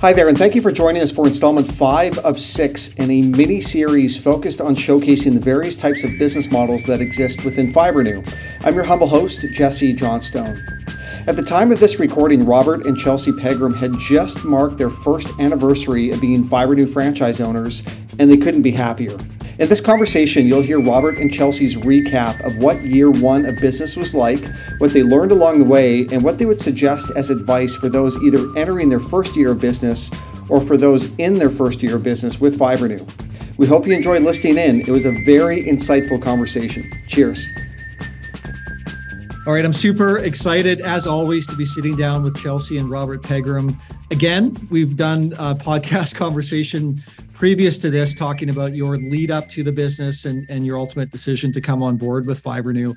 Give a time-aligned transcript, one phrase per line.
[0.00, 3.20] Hi there, and thank you for joining us for installment five of six in a
[3.20, 8.22] mini series focused on showcasing the various types of business models that exist within Fibrenew.
[8.64, 10.62] I'm your humble host, Jesse Johnstone.
[11.26, 15.26] At the time of this recording, Robert and Chelsea Pegram had just marked their first
[15.40, 17.82] anniversary of being Fibrenew franchise owners,
[18.20, 19.16] and they couldn't be happier.
[19.58, 23.96] In this conversation, you'll hear Robert and Chelsea's recap of what year one of business
[23.96, 24.38] was like,
[24.78, 28.16] what they learned along the way, and what they would suggest as advice for those
[28.22, 30.12] either entering their first year of business
[30.48, 33.04] or for those in their first year of business with Fibrenew.
[33.58, 34.82] We hope you enjoyed listening in.
[34.82, 36.88] It was a very insightful conversation.
[37.08, 37.44] Cheers.
[39.44, 43.24] All right, I'm super excited as always to be sitting down with Chelsea and Robert
[43.24, 43.76] Pegram.
[44.12, 47.02] Again, we've done a podcast conversation
[47.38, 51.12] previous to this talking about your lead up to the business and, and your ultimate
[51.12, 52.96] decision to come on board with Fibrenew.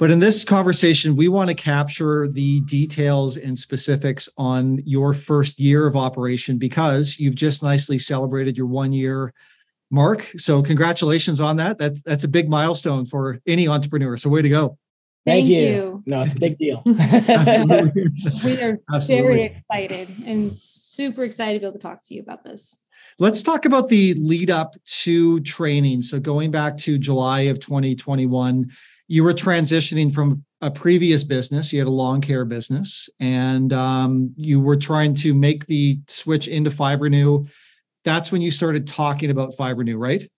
[0.00, 5.60] But in this conversation, we want to capture the details and specifics on your first
[5.60, 9.32] year of operation because you've just nicely celebrated your one year
[9.92, 10.32] mark.
[10.36, 11.78] So congratulations on that.
[11.78, 14.16] That's that's a big milestone for any entrepreneur.
[14.16, 14.78] So way to go.
[15.24, 15.60] Thank, Thank you.
[15.60, 16.02] you.
[16.06, 16.82] No, it's a big deal.
[16.84, 19.06] we are Absolutely.
[19.06, 22.76] very excited and super excited to be able to talk to you about this.
[23.18, 26.02] Let's talk about the lead up to training.
[26.02, 28.70] So, going back to July of 2021,
[29.08, 34.34] you were transitioning from a previous business, you had a lawn care business, and um,
[34.36, 37.46] you were trying to make the switch into Fibrenew.
[38.04, 40.28] That's when you started talking about Fibrenew, right?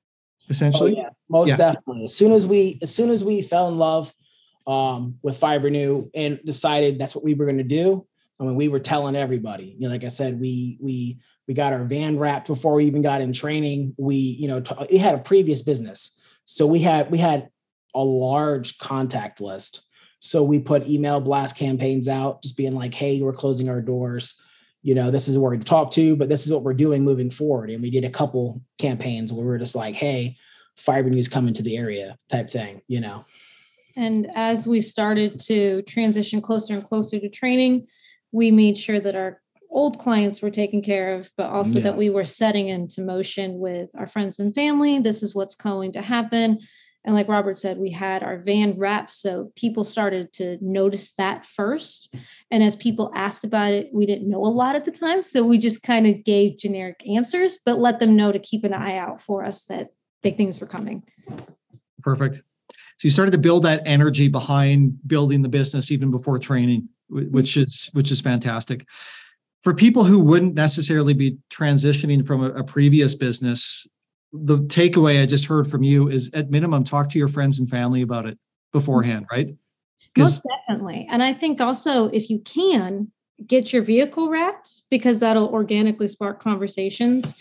[0.48, 1.56] Essentially, oh, yeah, most yeah.
[1.56, 2.04] definitely.
[2.04, 4.14] As soon as we, as soon as we fell in love
[4.68, 8.06] um, with Fibrenew and decided that's what we were going to do,
[8.40, 9.76] I mean, we were telling everybody.
[9.78, 11.18] You know, like I said, we we
[11.48, 13.94] we got our van wrapped before we even got in training.
[13.96, 17.48] We, you know, t- it had a previous business, so we had we had
[17.94, 19.82] a large contact list.
[20.20, 24.40] So we put email blast campaigns out, just being like, "Hey, we're closing our doors.
[24.82, 27.30] You know, this is where we talk to, but this is what we're doing moving
[27.30, 30.36] forward." And we did a couple campaigns where we are just like, "Hey,
[30.77, 32.83] fiber Fibrenews coming to the area," type thing.
[32.89, 33.24] You know.
[33.96, 37.89] And as we started to transition closer and closer to training,
[38.33, 39.40] we made sure that our
[39.70, 41.84] old clients were taken care of, but also yeah.
[41.84, 44.98] that we were setting into motion with our friends and family.
[44.98, 46.58] This is what's going to happen.
[47.05, 49.12] And like Robert said, we had our van wrapped.
[49.12, 52.14] So people started to notice that first.
[52.51, 55.23] And as people asked about it, we didn't know a lot at the time.
[55.23, 58.74] So we just kind of gave generic answers, but let them know to keep an
[58.74, 59.89] eye out for us that
[60.23, 61.05] big things were coming.
[62.02, 62.36] Perfect.
[62.36, 67.56] So you started to build that energy behind building the business even before training, which
[67.56, 68.85] is which is fantastic
[69.63, 73.86] for people who wouldn't necessarily be transitioning from a, a previous business,
[74.33, 77.68] the takeaway I just heard from you is at minimum, talk to your friends and
[77.68, 78.39] family about it
[78.73, 79.36] beforehand, mm-hmm.
[79.36, 79.57] right?
[80.17, 81.07] Most definitely.
[81.11, 83.13] And I think also if you can,
[83.47, 87.36] get your vehicle wrapped because that'll organically spark conversations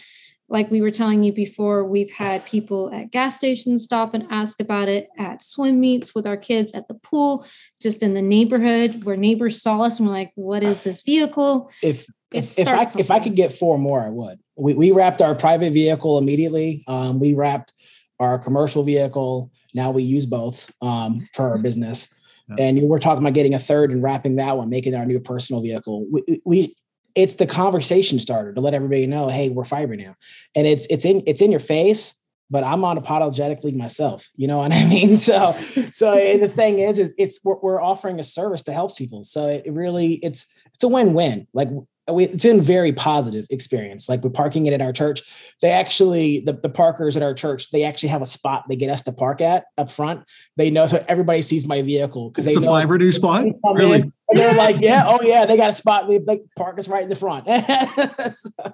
[0.49, 4.61] like we were telling you before, we've had people at gas stations stop and ask
[4.61, 7.45] about it, at swim meets with our kids, at the pool,
[7.81, 11.69] just in the neighborhood where neighbors saw us and were like, "What is this vehicle?"
[11.83, 12.99] If if, if I something.
[12.99, 14.39] if I could get four more, I would.
[14.55, 16.83] We we wrapped our private vehicle immediately.
[16.87, 17.73] Um, we wrapped
[18.19, 19.51] our commercial vehicle.
[19.73, 22.13] Now we use both um, for our business.
[22.49, 22.65] Yeah.
[22.65, 25.61] And we're talking about getting a third and wrapping that one, making our new personal
[25.61, 26.05] vehicle.
[26.09, 26.75] We, we
[27.17, 30.15] it's the conversation starter to let everybody know, hey, we're fiber now.
[30.55, 34.29] And it's it's in it's in your face, but I'm unapologetically myself.
[34.35, 35.17] You know what I mean?
[35.17, 35.57] So
[35.91, 39.23] so the thing is, is it's we're, we're offering a service to help people.
[39.23, 40.45] So it really it's
[40.75, 41.47] it's a win-win.
[41.53, 41.69] Like
[42.07, 44.07] we, it's been very positive experience.
[44.07, 45.23] Like we're parking it at our church.
[45.61, 48.89] They actually, the, the parkers at our church, they actually have a spot they get
[48.89, 50.23] us to park at up front.
[50.55, 53.45] They know so everybody sees my vehicle because they the know Fibrenew spot.
[53.73, 54.11] Really?
[54.29, 56.07] And they're like, yeah, oh yeah, they got a spot.
[56.07, 57.45] We like park us right in the front.
[58.35, 58.73] so,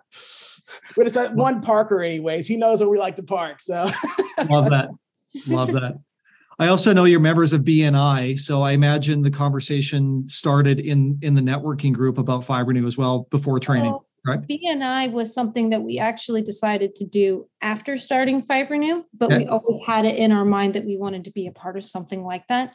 [0.96, 2.48] but it's one parker, anyways.
[2.48, 3.60] He knows where we like to park.
[3.60, 3.86] So
[4.50, 4.90] love that.
[5.48, 6.00] Love that.
[6.60, 11.36] I also know you're members of BNI, so I imagine the conversation started in in
[11.36, 13.92] the networking group about Fibrenew as well before training.
[13.92, 14.40] Well, right?
[14.42, 19.40] BNI was something that we actually decided to do after starting Fibrenew, but okay.
[19.40, 21.84] we always had it in our mind that we wanted to be a part of
[21.84, 22.74] something like that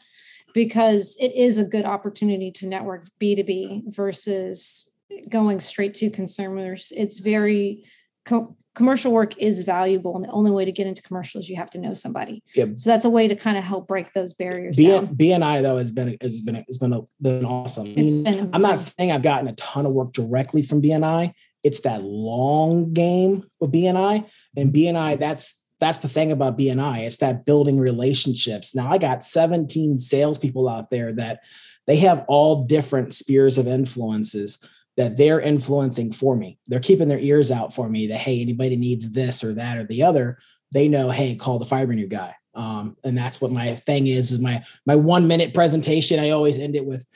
[0.54, 4.94] because it is a good opportunity to network B2B versus
[5.28, 6.92] going straight to consumers.
[6.96, 7.84] It's very
[8.24, 11.56] co- commercial work is valuable and the only way to get into commercial is you
[11.56, 12.78] have to know somebody yep.
[12.78, 15.08] so that's a way to kind of help break those barriers B- down.
[15.16, 18.78] bni though has been has been has been, been awesome I mean, been i'm not
[18.78, 21.32] saying i've gotten a ton of work directly from bni
[21.64, 24.24] it's that long game with bni
[24.56, 29.22] and bni that's that's the thing about bni it's that building relationships now i got
[29.22, 31.40] 17 salespeople out there that
[31.86, 34.62] they have all different spheres of influences
[34.98, 36.58] that they're influencing for me.
[36.66, 39.84] They're keeping their ears out for me that, hey, anybody needs this or that or
[39.84, 40.38] the other,
[40.72, 42.34] they know, hey, call the Fibrenew guy.
[42.52, 46.18] Um, and that's what my thing is, is my, my one minute presentation.
[46.18, 47.06] I always end it with,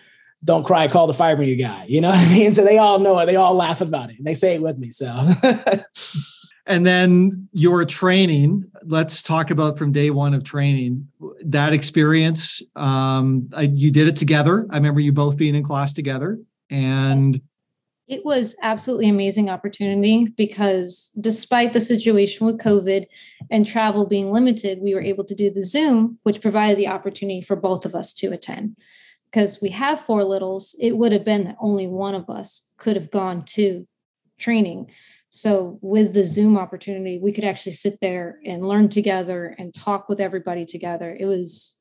[0.45, 1.87] don't cry, call the Fibrenew guy.
[1.89, 2.55] You know what I mean?
[2.55, 3.27] So they all know it.
[3.27, 4.19] They all laugh about it.
[4.19, 4.93] And they say it with me.
[4.93, 5.09] So
[6.67, 11.09] and then your training let's talk about from day one of training.
[11.45, 14.67] That experience um, I, you did it together.
[14.71, 16.39] I remember you both being in class together.
[16.71, 17.41] And
[18.09, 23.07] it was absolutely amazing opportunity because despite the situation with covid
[23.51, 27.41] and travel being limited we were able to do the zoom which provided the opportunity
[27.41, 28.77] for both of us to attend.
[29.31, 32.97] Because we have four littles it would have been that only one of us could
[32.97, 33.87] have gone to
[34.39, 34.91] training
[35.35, 40.11] so with the Zoom opportunity, we could actually sit there and learn together and talk
[40.11, 41.17] with everybody together.
[41.19, 41.79] It was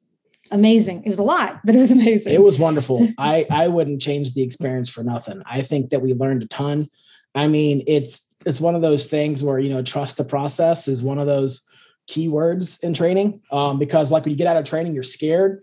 [0.52, 1.04] amazing.
[1.06, 2.34] It was a lot, but it was amazing.
[2.34, 3.10] It was wonderful.
[3.18, 5.44] I I wouldn't change the experience for nothing.
[5.46, 6.90] I think that we learned a ton.
[7.36, 11.04] I mean, it's it's one of those things where you know trust the process is
[11.04, 11.70] one of those
[12.10, 13.42] keywords in training.
[13.52, 15.62] Um, because like when you get out of training, you're scared,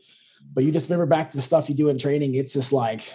[0.52, 2.34] but you just remember back to the stuff you do in training.
[2.34, 3.10] It's just like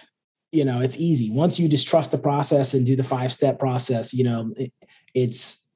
[0.54, 1.32] you know it's easy.
[1.32, 4.72] Once you just trust the process and do the five step process you know it,
[5.14, 5.68] it's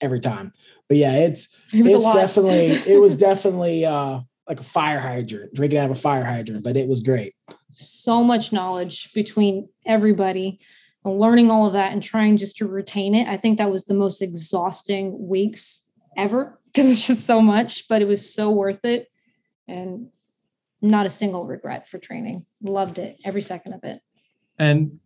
[0.00, 0.52] every time.
[0.88, 5.78] But yeah it's it it's definitely it was definitely uh like a fire hydrant drinking
[5.78, 7.34] out of a fire hydrant but it was great.
[7.72, 10.58] So much knowledge between everybody
[11.04, 13.28] and learning all of that and trying just to retain it.
[13.28, 15.86] I think that was the most exhausting weeks
[16.16, 19.06] ever because it's just so much but it was so worth it.
[19.68, 20.08] And
[20.80, 22.44] not a single regret for training.
[22.62, 23.98] Loved it every second of it
[24.58, 24.98] and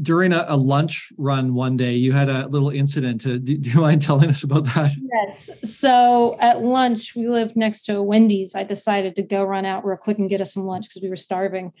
[0.00, 3.22] during a, a, lunch run one day, you had a little incident.
[3.22, 4.92] To, do, do, you mind telling us about that?
[5.00, 5.50] Yes.
[5.64, 8.54] So at lunch, we lived next to a Wendy's.
[8.54, 11.08] I decided to go run out real quick and get us some lunch because we
[11.08, 11.72] were starving.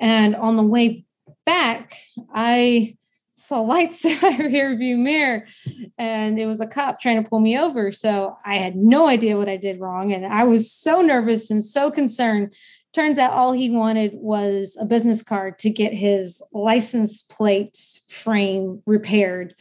[0.00, 1.04] And on the way
[1.44, 1.96] back,
[2.32, 2.96] I
[3.34, 5.46] saw lights in my rear view mirror
[5.98, 7.90] and it was a cop trying to pull me over.
[7.92, 10.12] So I had no idea what I did wrong.
[10.12, 12.54] And I was so nervous and so concerned
[12.94, 18.82] turns out all he wanted was a business card to get his license plate frame
[18.86, 19.54] repaired.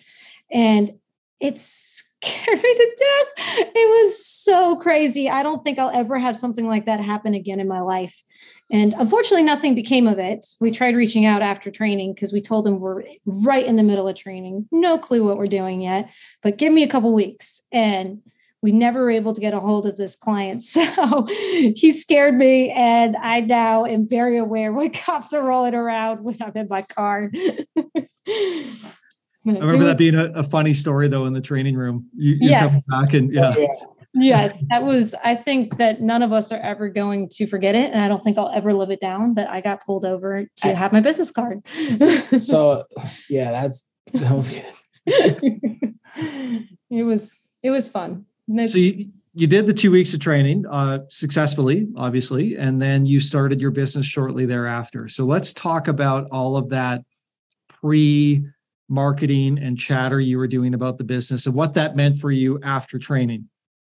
[0.51, 0.93] And
[1.39, 3.67] it scared me to death.
[3.75, 5.29] It was so crazy.
[5.29, 8.23] I don't think i'll ever have something like that happen again in my life.
[8.71, 10.45] And unfortunately nothing became of it.
[10.61, 14.07] We tried reaching out after training because we told him we're right in the middle
[14.07, 14.67] of training.
[14.71, 16.09] No clue what we're doing yet
[16.41, 18.21] but give me a couple weeks and
[18.63, 20.63] we never were able to get a hold of this client.
[20.73, 22.71] So he scared me.
[22.71, 26.81] And I now am very aware when cops are rolling around when I'm in my
[26.83, 27.29] car.
[28.25, 28.65] I
[29.45, 32.07] remember that being a, a, funny story though in the training room.
[32.15, 32.87] You, you yes.
[32.87, 33.53] come back and yeah.
[34.13, 37.91] yes, that was, I think that none of us are ever going to forget it.
[37.91, 40.67] And I don't think I'll ever live it down that I got pulled over to
[40.67, 41.67] I, have my business card.
[42.37, 42.85] so
[43.29, 44.49] yeah, that's, that was
[45.05, 45.53] good.
[46.89, 48.25] it was, it was fun
[48.67, 53.19] so you, you did the two weeks of training uh, successfully, obviously, and then you
[53.19, 55.07] started your business shortly thereafter.
[55.07, 57.01] So let's talk about all of that
[57.67, 58.45] pre
[58.89, 62.59] marketing and chatter you were doing about the business and what that meant for you
[62.63, 63.49] after training.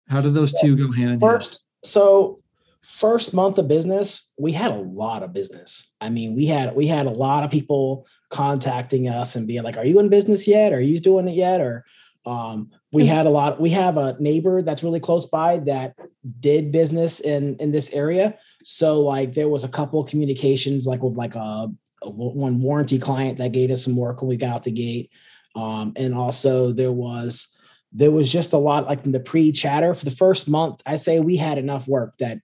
[0.07, 1.21] How did those two go hand in hand?
[1.21, 1.63] First.
[1.83, 2.41] So
[2.81, 5.95] first month of business, we had a lot of business.
[6.01, 9.77] I mean, we had we had a lot of people contacting us and being like,
[9.77, 10.73] "Are you in business yet?
[10.73, 11.85] Are you doing it yet?" Or
[12.25, 13.59] um, we had a lot.
[13.59, 15.95] We have a neighbor that's really close by that
[16.39, 18.37] did business in in this area.
[18.63, 21.69] So like there was a couple communications like with like a,
[22.03, 25.09] a one warranty client that gave us some work when we got out the gate,
[25.55, 27.57] um, and also there was
[27.91, 30.81] there was just a lot like in the pre chatter for the first month.
[30.85, 32.39] I say we had enough work that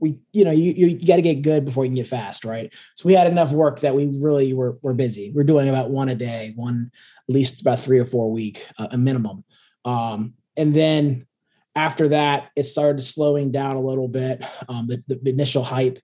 [0.00, 2.72] we you know you you, got to get good before you can get fast, right?
[2.96, 5.30] So we had enough work that we really were were busy.
[5.34, 6.90] We're doing about one a day, one
[7.28, 9.44] at least about three or four a week, uh, a minimum.
[9.84, 11.26] Um, and then
[11.74, 14.44] after that, it started slowing down a little bit.
[14.68, 15.98] Um, the, the, initial hype.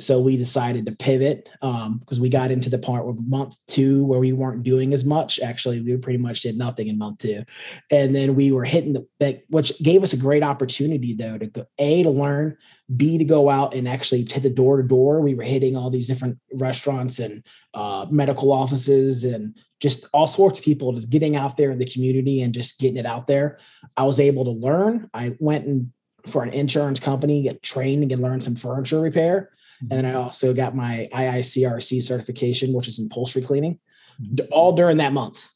[0.00, 4.04] So we decided to pivot because um, we got into the part where month two
[4.04, 5.40] where we weren't doing as much.
[5.40, 7.44] Actually, we pretty much did nothing in month two,
[7.90, 11.66] and then we were hitting the which gave us a great opportunity though to go
[11.78, 12.56] a to learn,
[12.96, 15.20] b to go out and actually hit the door to door.
[15.20, 17.42] We were hitting all these different restaurants and
[17.74, 21.84] uh, medical offices and just all sorts of people just getting out there in the
[21.84, 23.58] community and just getting it out there.
[23.96, 25.10] I was able to learn.
[25.12, 25.92] I went and
[26.26, 29.50] for an insurance company, get trained and learn some furniture repair.
[29.82, 29.92] Mm-hmm.
[29.92, 33.78] And then I also got my IICRC certification, which is upholstery cleaning,
[34.20, 34.46] mm-hmm.
[34.52, 35.48] all during that month.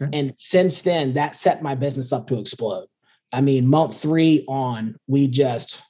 [0.00, 0.18] Okay.
[0.18, 2.86] And since then, that set my business up to explode.
[3.32, 5.82] I mean, month three on, we just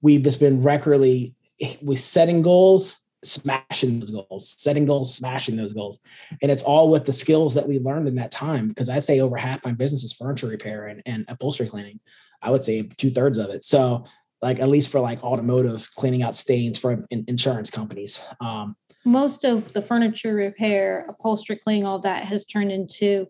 [0.00, 1.34] we've just been regularly
[1.80, 6.00] we setting goals smashing those goals, setting goals, smashing those goals.
[6.40, 8.68] And it's all with the skills that we learned in that time.
[8.68, 12.00] Because I say over half my business is furniture repair and, and upholstery cleaning.
[12.40, 13.62] I would say two thirds of it.
[13.62, 14.04] So
[14.42, 18.24] like at least for like automotive cleaning out stains for in, insurance companies.
[18.40, 23.28] Um, Most of the furniture repair, upholstery cleaning, all that has turned into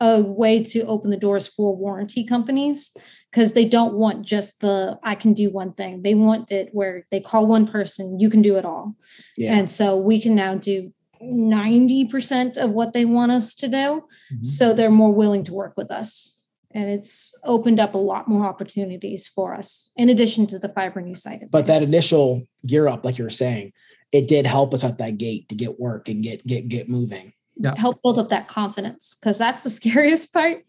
[0.00, 2.94] a way to open the doors for warranty companies
[3.30, 6.02] because they don't want just the I can do one thing.
[6.02, 8.94] They want it where they call one person, you can do it all.
[9.36, 9.54] Yeah.
[9.54, 13.76] And so we can now do 90% of what they want us to do.
[13.76, 14.42] Mm-hmm.
[14.42, 16.35] So they're more willing to work with us.
[16.76, 21.16] And it's opened up a lot more opportunities for us in addition to the Fibrenew
[21.16, 21.48] side.
[21.50, 21.80] but things.
[21.80, 23.72] that initial gear up, like you were saying,
[24.12, 27.32] it did help us at that gate to get work and get get get moving.
[27.56, 27.74] Yeah.
[27.76, 30.62] Help build up that confidence because that's the scariest part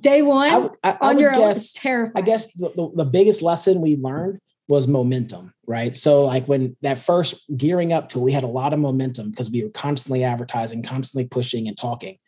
[0.00, 2.24] day one I, I, on I your guess, own is terrifying.
[2.24, 4.38] I guess the, the, the biggest lesson we learned
[4.68, 5.96] was momentum, right?
[5.96, 9.50] So like when that first gearing up to, we had a lot of momentum because
[9.50, 12.18] we were constantly advertising, constantly pushing and talking.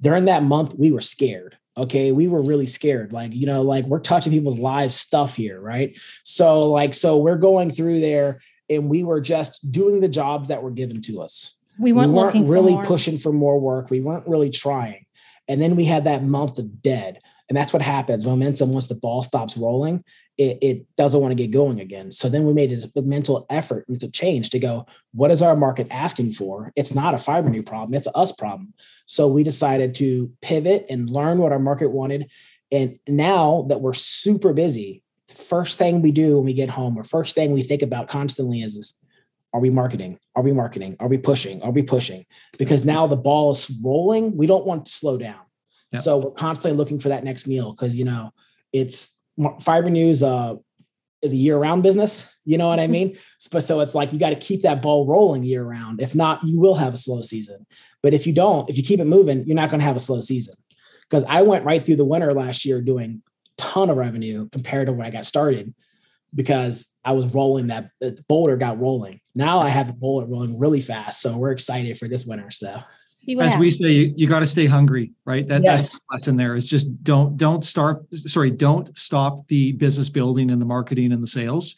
[0.00, 1.56] During that month, we were scared.
[1.78, 3.12] Okay, we were really scared.
[3.12, 5.96] Like you know, like we're touching people's live stuff here, right?
[6.24, 8.40] So like, so we're going through there,
[8.70, 11.58] and we were just doing the jobs that were given to us.
[11.78, 13.90] We weren't, we weren't really pushing for more work.
[13.90, 15.04] We weren't really trying.
[15.48, 17.20] And then we had that month of dead.
[17.48, 18.26] And that's what happens.
[18.26, 20.02] Momentum, once the ball stops rolling,
[20.36, 22.10] it, it doesn't want to get going again.
[22.10, 25.86] So then we made a mental effort to change to go, what is our market
[25.90, 26.72] asking for?
[26.76, 28.74] It's not a fiber Fibrenew problem, it's us problem.
[29.06, 32.28] So we decided to pivot and learn what our market wanted.
[32.72, 37.04] And now that we're super busy, first thing we do when we get home, or
[37.04, 39.00] first thing we think about constantly is, is
[39.54, 40.18] are we marketing?
[40.34, 40.96] Are we marketing?
[41.00, 41.62] Are we pushing?
[41.62, 42.26] Are we pushing?
[42.58, 44.36] Because now the ball is rolling.
[44.36, 45.45] We don't want to slow down.
[45.96, 46.04] Yep.
[46.04, 48.32] So we're constantly looking for that next meal because you know
[48.72, 50.56] it's Fibrenews uh,
[51.22, 52.34] is a year-round business.
[52.44, 52.92] You know what I mm-hmm.
[52.92, 53.18] mean?
[53.52, 56.00] But so it's like you got to keep that ball rolling year-round.
[56.00, 57.66] If not, you will have a slow season.
[58.02, 60.00] But if you don't, if you keep it moving, you're not going to have a
[60.00, 60.54] slow season.
[61.08, 63.22] Because I went right through the winter last year doing
[63.58, 65.74] ton of revenue compared to when I got started
[66.34, 69.20] because I was rolling that the boulder got rolling.
[69.34, 71.22] Now I have a boulder rolling really fast.
[71.22, 72.50] So we're excited for this winter.
[72.50, 73.56] So as happens.
[73.56, 75.46] we say, you, you got to stay hungry, right?
[75.46, 75.76] That, yes.
[75.76, 80.50] That's the lesson there is just don't don't start sorry, don't stop the business building
[80.50, 81.74] and the marketing and the sales.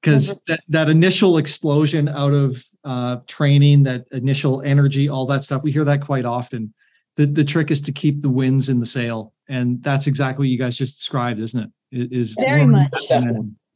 [0.00, 0.38] Because mm-hmm.
[0.48, 5.72] that, that initial explosion out of uh, training, that initial energy, all that stuff, we
[5.72, 6.72] hear that quite often.
[7.16, 9.34] The, the trick is to keep the wins in the sale.
[9.48, 11.70] And that's exactly what you guys just described, isn't it?
[11.90, 12.92] It is very much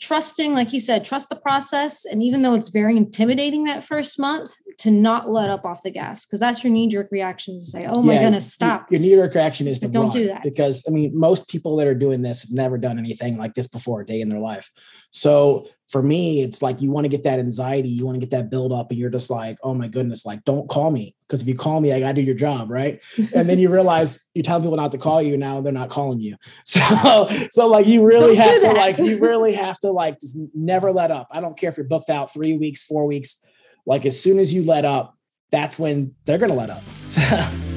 [0.02, 2.04] trusting, like he said, trust the process.
[2.04, 5.90] And even though it's very intimidating that first month, to not let up off the
[5.90, 9.00] gas because that's your knee jerk reaction to say, "Oh my yeah, goodness, stop!" Your,
[9.00, 11.94] knee jerk reaction is to don't do that because I mean, most people that are
[11.94, 14.70] doing this have never done anything like this before a day in their life.
[15.14, 18.30] So for me, it's like you want to get that anxiety, you want to get
[18.30, 21.42] that build up, and you're just like, "Oh my goodness, like don't call me because
[21.42, 23.00] if you call me, I got to do your job, right?"
[23.34, 26.18] and then you realize you tell people not to call you, now they're not calling
[26.18, 26.36] you.
[26.64, 30.38] So so like you really don't have to like you really have to like just
[30.54, 31.28] never let up.
[31.30, 33.46] I don't care if you're booked out three weeks, four weeks
[33.86, 35.16] like as soon as you let up,
[35.50, 37.71] that's when they're going to let up.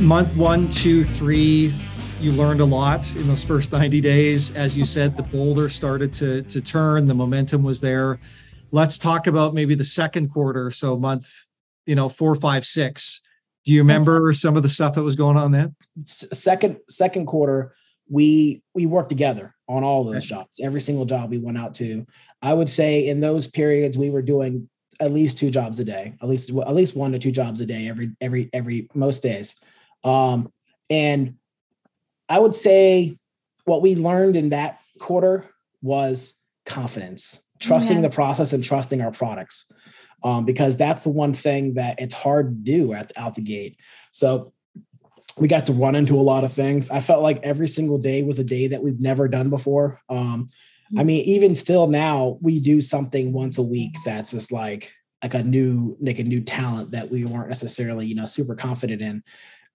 [0.00, 1.72] Month one, two, three,
[2.20, 4.54] you learned a lot in those first 90 days.
[4.54, 8.20] As you said, the boulder started to, to turn, the momentum was there.
[8.72, 10.70] Let's talk about maybe the second quarter.
[10.70, 11.30] So month,
[11.86, 13.22] you know, four, five, six.
[13.64, 15.74] Do you remember some of the stuff that was going on then?
[16.04, 17.74] Second, second quarter,
[18.08, 20.26] we we worked together on all those okay.
[20.26, 22.06] jobs every single job we went out to
[22.40, 24.68] i would say in those periods we were doing
[25.00, 27.66] at least two jobs a day at least at least one to two jobs a
[27.66, 29.60] day every every every most days
[30.06, 30.50] um
[30.88, 31.34] and
[32.28, 33.14] i would say
[33.64, 35.44] what we learned in that quarter
[35.82, 38.08] was confidence trusting yeah.
[38.08, 39.70] the process and trusting our products
[40.24, 43.78] um, because that's the one thing that it's hard to do at, out the gate
[44.10, 44.52] so
[45.38, 46.90] we got to run into a lot of things.
[46.90, 50.00] I felt like every single day was a day that we've never done before.
[50.08, 50.48] Um,
[50.96, 55.34] I mean, even still now, we do something once a week that's just like like
[55.34, 59.22] a new like a new talent that we weren't necessarily you know super confident in.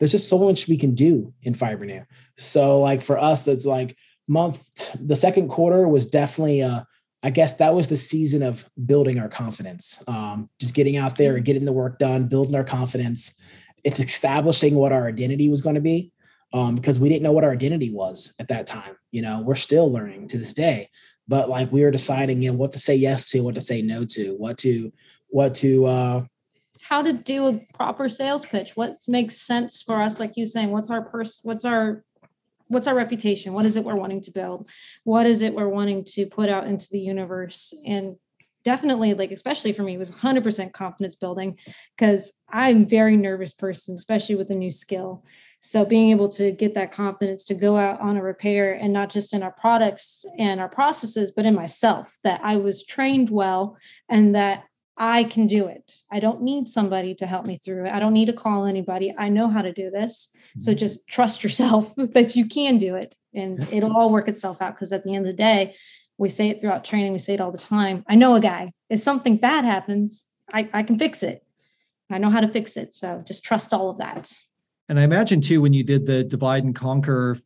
[0.02, 2.04] There's just so much we can do in Fibrenew.
[2.38, 3.96] So like for us, it's like
[4.28, 6.82] month the second quarter was definitely uh
[7.24, 10.04] I guess that was the season of building our confidence.
[10.08, 13.40] Um, just getting out there and getting the work done, building our confidence
[13.84, 16.12] it's establishing what our identity was going to be
[16.54, 18.96] um, because we didn't know what our identity was at that time.
[19.12, 20.90] You know, we're still learning to this day,
[21.28, 23.82] but like we were deciding, you know, what to say yes to, what to say
[23.82, 24.92] no to, what to,
[25.30, 26.26] what to, uh,
[26.92, 28.76] how to do a proper sales pitch.
[28.76, 30.20] What makes sense for us?
[30.20, 32.04] Like you saying, what's our person, what's our
[32.68, 33.54] what's our reputation?
[33.54, 34.70] What is it we're wanting to build?
[35.06, 37.74] What is it we're wanting to put out into the universe?
[37.86, 38.18] And
[38.66, 41.58] definitely like especially for me was 100% confidence building
[41.98, 45.26] because i'm very nervous person especially with a new skill
[45.62, 49.10] so being able to get that confidence to go out on a repair and not
[49.10, 53.76] just in our products and our processes but in myself that i was trained well
[54.08, 54.66] and that
[55.02, 55.92] i can do it.
[56.12, 57.92] I don't need somebody to help me through it.
[57.92, 59.12] I don't need to call anybody.
[59.18, 60.32] I know how to do this.
[60.60, 60.78] So mm-hmm.
[60.78, 64.94] just trust yourself that you can do it and it'll all work itself out because
[64.94, 65.76] at the end of the day
[66.20, 68.06] we say it throughout training we say it all the time.
[68.08, 68.74] I know a guy.
[68.92, 71.44] If something bad happens i, I can fix it.
[72.12, 74.32] I know how to fix it so just trust all of that.
[74.88, 77.40] And i imagine too when you did the divide and conquer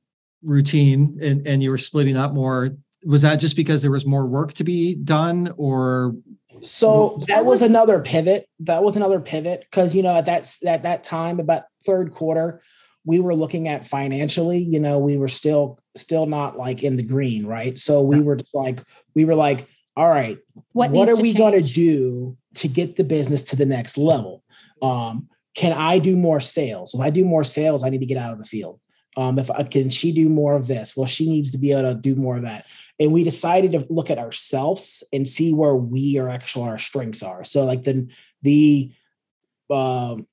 [0.44, 4.26] routine and, and you were splitting up more was that just because there was more
[4.26, 6.16] work to be done or
[6.62, 10.84] so that was another pivot that was another pivot because you know at that at
[10.84, 12.62] that time about third quarter
[13.06, 17.04] we were looking at financially, you know, we were still still not like in the
[17.04, 17.78] green, right?
[17.78, 18.84] So we were like,
[19.14, 20.38] we were like, all right,
[20.74, 24.44] what, what are we going to do to get the business to the next level?
[24.82, 26.94] Um, can I do more sales?
[26.94, 28.80] If I do more sales, I need to get out of the field.
[29.18, 30.96] Um, if I, can she do more of this?
[30.96, 32.66] Well, she needs to be able to do more of that.
[33.00, 37.24] And we decided to look at ourselves and see where we are actually our strengths
[37.24, 37.44] are.
[37.44, 38.08] So like the
[38.42, 38.92] the
[39.70, 40.28] um,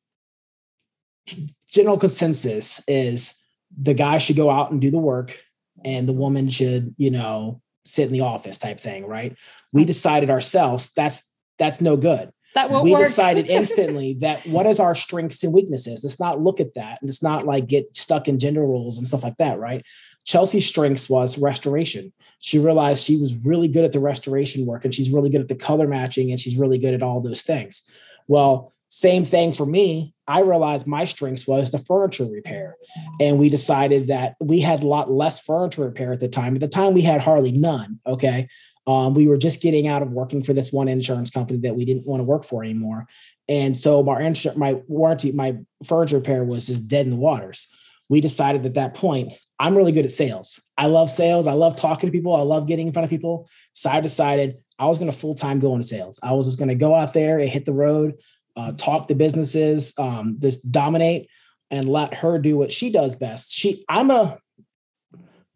[1.67, 3.45] general consensus is
[3.77, 5.39] the guy should go out and do the work
[5.85, 9.37] and the woman should, you know, sit in the office type thing, right?
[9.73, 12.31] We decided ourselves that's that's no good.
[12.55, 13.05] That won't we work.
[13.05, 16.03] decided instantly that what is our strengths and weaknesses?
[16.05, 16.99] Let's not look at that.
[17.03, 19.85] Let's not like get stuck in gender roles and stuff like that, right?
[20.25, 22.13] Chelsea's strengths was restoration.
[22.41, 25.49] She realized she was really good at the restoration work and she's really good at
[25.49, 27.89] the color matching and she's really good at all those things.
[28.29, 30.15] Well, same thing for me.
[30.29, 32.77] I realized my strengths was the furniture repair.
[33.21, 36.55] And we decided that we had a lot less furniture repair at the time.
[36.55, 38.01] At the time, we had hardly none.
[38.07, 38.49] Okay.
[38.87, 41.85] Um, we were just getting out of working for this one insurance company that we
[41.85, 43.07] didn't want to work for anymore.
[43.49, 47.69] And so my insurance, my warranty, my furniture repair was just dead in the waters.
[48.09, 50.61] We decided at that point, I'm really good at sales.
[50.77, 51.47] I love sales.
[51.47, 52.35] I love talking to people.
[52.35, 53.49] I love getting in front of people.
[53.73, 56.19] So I decided I was going to full time go into sales.
[56.23, 58.15] I was just going to go out there and hit the road
[58.57, 61.29] uh, talk to businesses, um, just dominate
[61.71, 63.51] and let her do what she does best.
[63.53, 64.39] She, I'm a,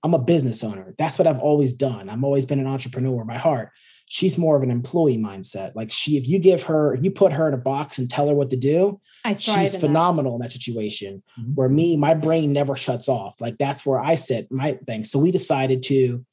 [0.02, 0.94] I'm a business owner.
[0.98, 2.08] That's what I've always done.
[2.08, 3.70] I've always been an entrepreneur by heart.
[4.08, 5.74] She's more of an employee mindset.
[5.74, 8.28] Like she, if you give her, if you put her in a box and tell
[8.28, 9.00] her what to do,
[9.40, 10.36] she's in phenomenal that.
[10.36, 11.24] in that situation.
[11.40, 11.54] Mm-hmm.
[11.54, 13.40] Where me, my brain never shuts off.
[13.40, 15.02] Like that's where I sit, my thing.
[15.02, 16.24] So we decided to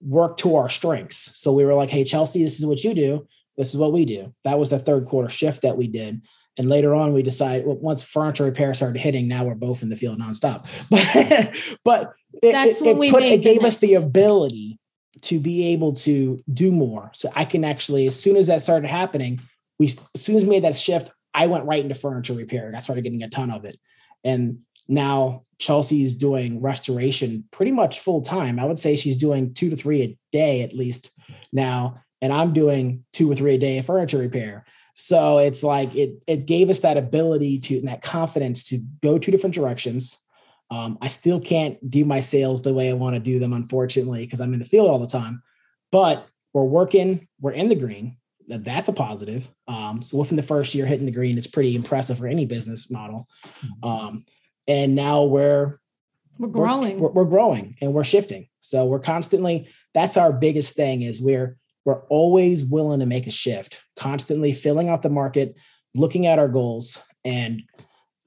[0.00, 1.36] work to our strengths.
[1.36, 3.26] So we were like, hey, Chelsea, this is what you do
[3.58, 4.32] this is what we do.
[4.44, 6.22] That was the third quarter shift that we did.
[6.58, 9.88] And later on, we decide well, once furniture repair started hitting, now we're both in
[9.88, 10.66] the field nonstop.
[10.90, 14.78] But but it, That's it, it, put, it gave us the ability
[15.22, 17.10] to be able to do more.
[17.14, 19.40] So I can actually, as soon as that started happening,
[19.78, 22.66] we as soon as we made that shift, I went right into furniture repair.
[22.66, 23.76] and I started getting a ton of it.
[24.24, 28.58] And now Chelsea's doing restoration pretty much full time.
[28.58, 31.12] I would say she's doing two to three a day at least
[31.52, 34.64] now and I'm doing two or three a day of furniture repair.
[35.00, 39.16] So it's like it it gave us that ability to and that confidence to go
[39.16, 40.18] two different directions.
[40.72, 44.24] Um, I still can't do my sales the way I want to do them, unfortunately,
[44.24, 45.40] because I'm in the field all the time.
[45.92, 48.16] But we're working, we're in the green.
[48.48, 49.48] That's a positive.
[49.68, 52.90] Um, so within the first year hitting the green is pretty impressive for any business
[52.90, 53.28] model.
[53.64, 53.88] Mm-hmm.
[53.88, 54.24] Um,
[54.66, 55.78] and now we're
[56.40, 56.98] we're growing.
[56.98, 58.48] We're, we're, growing and we're shifting.
[58.58, 59.68] So we're constantly.
[59.94, 61.56] That's our biggest thing is we're
[61.88, 65.56] we're always willing to make a shift, constantly filling out the market,
[65.94, 67.62] looking at our goals and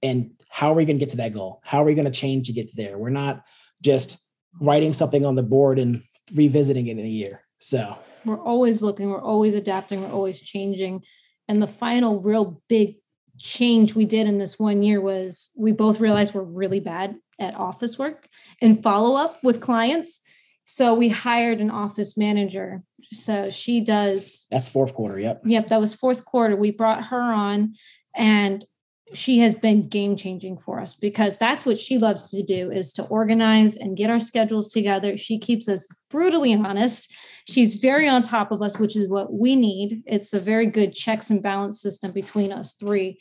[0.01, 1.61] and how are we going to get to that goal?
[1.63, 2.97] How are we going to change to get there?
[2.97, 3.43] We're not
[3.83, 4.17] just
[4.59, 6.01] writing something on the board and
[6.33, 7.41] revisiting it in a year.
[7.59, 7.95] So
[8.25, 11.03] we're always looking, we're always adapting, we're always changing.
[11.47, 12.95] And the final real big
[13.37, 17.53] change we did in this one year was we both realized we're really bad at
[17.53, 18.27] office work
[18.59, 20.23] and follow up with clients.
[20.63, 22.83] So we hired an office manager.
[23.13, 24.45] So she does.
[24.51, 25.19] That's fourth quarter.
[25.19, 25.41] Yep.
[25.45, 25.69] Yep.
[25.69, 26.55] That was fourth quarter.
[26.55, 27.75] We brought her on
[28.15, 28.65] and
[29.13, 32.93] she has been game changing for us because that's what she loves to do is
[32.93, 35.17] to organize and get our schedules together.
[35.17, 37.13] She keeps us brutally honest.
[37.47, 40.03] She's very on top of us, which is what we need.
[40.05, 43.19] It's a very good checks and balance system between us three.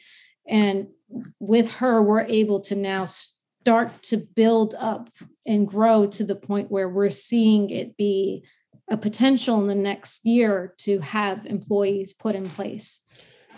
[0.48, 0.88] And
[1.38, 5.11] with her, we're able to now start to build up
[5.46, 8.44] and grow to the point where we're seeing it be
[8.90, 13.00] a potential in the next year to have employees put in place.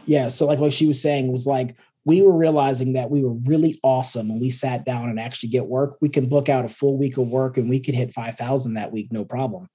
[0.05, 0.29] Yeah.
[0.29, 3.79] So like what she was saying was like we were realizing that we were really
[3.83, 5.97] awesome when we sat down and actually get work.
[6.01, 8.93] We can book out a full week of work and we could hit 5,000 that
[8.93, 9.69] week, no problem.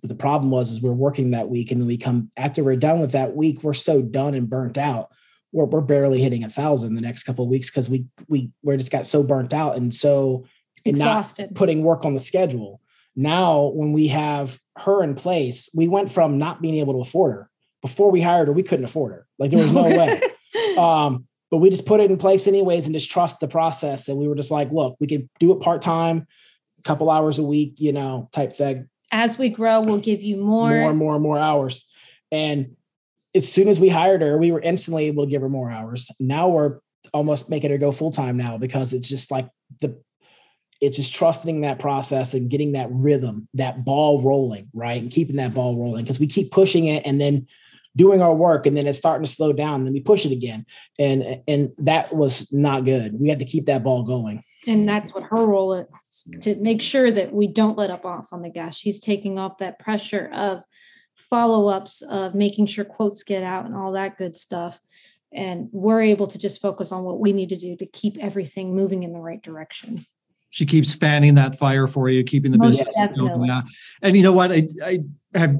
[0.00, 2.76] But the problem was, is we're working that week and then we come after we're
[2.76, 5.10] done with that week, we're so done and burnt out.
[5.52, 8.76] We're, we're barely hitting a thousand the next couple of weeks because we we we
[8.76, 10.44] just got so burnt out and so
[10.84, 11.50] and Exhausted.
[11.50, 12.80] not putting work on the schedule.
[13.20, 17.32] Now, when we have her in place, we went from not being able to afford
[17.32, 17.50] her.
[17.82, 19.26] Before we hired her, we couldn't afford her.
[19.40, 20.22] Like there was no way.
[20.78, 24.06] Um, but we just put it in place anyways and just trust the process.
[24.06, 26.28] And we were just like, look, we can do it part time,
[26.78, 28.88] a couple hours a week, you know, type thing.
[29.10, 30.70] As we grow, we'll give you more.
[30.70, 31.90] More and more and more hours.
[32.30, 32.76] And
[33.34, 36.08] as soon as we hired her, we were instantly able to give her more hours.
[36.20, 36.78] Now we're
[37.12, 39.48] almost making her go full time now because it's just like
[39.80, 40.00] the
[40.80, 45.00] it's just trusting that process and getting that rhythm, that ball rolling, right?
[45.02, 47.46] And keeping that ball rolling because we keep pushing it and then
[47.96, 50.30] doing our work and then it's starting to slow down and then we push it
[50.30, 50.64] again.
[50.98, 53.18] And and that was not good.
[53.18, 54.42] We had to keep that ball going.
[54.66, 55.86] And that's what her role is
[56.42, 58.76] to make sure that we don't let up off on the gas.
[58.76, 60.62] She's taking off that pressure of
[61.16, 64.78] follow-ups of making sure quotes get out and all that good stuff.
[65.32, 68.74] And we're able to just focus on what we need to do to keep everything
[68.76, 70.06] moving in the right direction
[70.50, 73.46] she keeps fanning that fire for you, keeping the Most business going.
[73.46, 73.62] Yeah.
[74.02, 74.50] And you know what?
[74.50, 75.00] I, I
[75.34, 75.58] have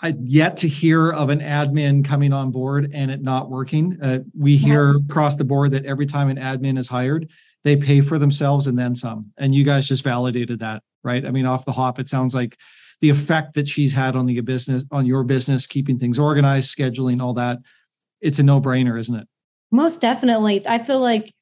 [0.00, 3.98] I yet to hear of an admin coming on board and it not working.
[4.00, 7.30] Uh, we hear across the board that every time an admin is hired,
[7.64, 9.32] they pay for themselves and then some.
[9.36, 11.26] And you guys just validated that, right?
[11.26, 12.56] I mean, off the hop, it sounds like
[13.00, 17.20] the effect that she's had on the business, on your business, keeping things organized, scheduling,
[17.20, 17.58] all that.
[18.20, 19.28] It's a no-brainer, isn't it?
[19.70, 21.32] most definitely i feel like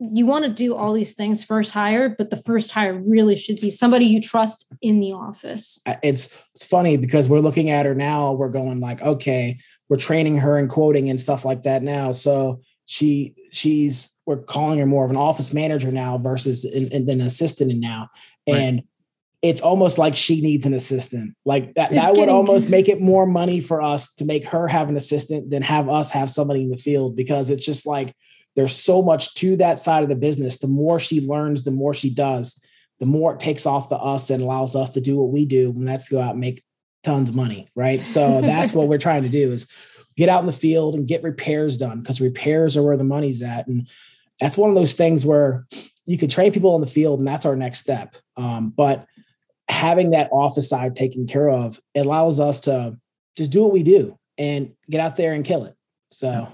[0.00, 3.60] you want to do all these things first hire but the first hire really should
[3.60, 5.78] be somebody you trust in the office.
[6.02, 9.58] It's it's funny because we're looking at her now we're going like okay
[9.88, 12.12] we're training her and quoting and stuff like that now.
[12.12, 17.10] So she she's we're calling her more of an office manager now versus an, an,
[17.10, 18.08] an assistant and now.
[18.48, 18.56] Right.
[18.58, 18.82] and
[19.42, 21.34] it's almost like she needs an assistant.
[21.44, 24.46] Like that It's that would getting- almost make it more money for us to make
[24.46, 27.86] her have an assistant than have us have somebody in the field because it's just
[27.86, 28.14] like
[28.56, 30.58] there's so much to that side of the business.
[30.58, 32.62] The more she learns the more she does
[33.00, 35.72] the more it takes off the us and allows us to do what we do
[35.74, 36.62] and that's go out and make
[37.02, 38.04] tons of money right?
[38.04, 39.70] So that's what we're trying to do is
[40.16, 43.42] get out in the field and get repairs done because repairs are where the money's
[43.42, 43.66] at.
[43.66, 43.88] And
[44.38, 45.66] that's one of those things where
[46.04, 48.16] you can train people in the field and that's our next step.
[48.36, 49.06] Um, but
[49.68, 52.98] having that office side taken care of it allows us to
[53.36, 55.74] just do what we do and get out there and kill it.
[56.10, 56.48] So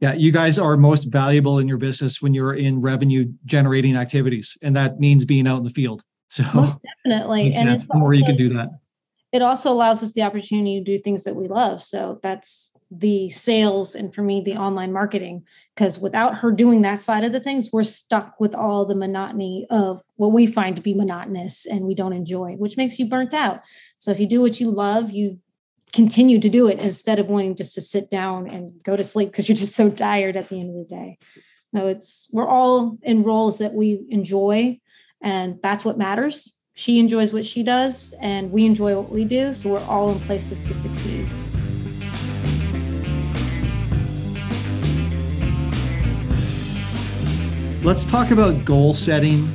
[0.00, 4.56] Yeah, you guys are most valuable in your business when you're in revenue generating activities,
[4.62, 6.02] and that means being out in the field.
[6.28, 8.68] So most definitely and it's the more you can do that.
[9.32, 11.82] it also allows us the opportunity to do things that we love.
[11.82, 15.44] So that's the sales and for me, the online marketing.
[15.74, 19.66] Because without her doing that side of the things, we're stuck with all the monotony
[19.70, 23.34] of what we find to be monotonous and we don't enjoy, which makes you burnt
[23.34, 23.60] out.
[23.98, 25.38] So if you do what you love, you
[25.92, 29.30] continue to do it instead of wanting just to sit down and go to sleep
[29.30, 31.18] because you're just so tired at the end of the day.
[31.72, 34.80] No, it's we're all in roles that we enjoy,
[35.20, 39.52] and that's what matters she enjoys what she does and we enjoy what we do
[39.52, 41.28] so we're all in places to succeed
[47.88, 49.50] Let's talk about goal setting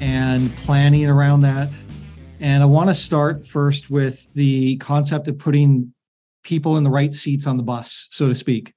[0.00, 1.74] and planning around that.
[2.44, 5.94] And I want to start first with the concept of putting
[6.42, 8.74] people in the right seats on the bus, so to speak.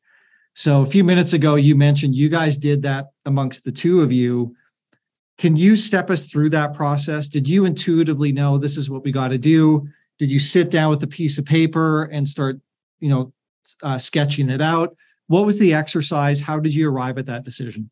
[0.55, 4.09] So a few minutes ago, you mentioned you guys did that amongst the two of
[4.09, 4.55] you.
[5.37, 7.27] Can you step us through that process?
[7.27, 9.85] Did you intuitively know this is what we got to do?
[10.17, 12.61] Did you sit down with a piece of paper and start,
[13.01, 13.33] you know,
[13.83, 14.95] uh, sketching it out?
[15.27, 16.39] What was the exercise?
[16.39, 17.89] How did you arrive at that decision?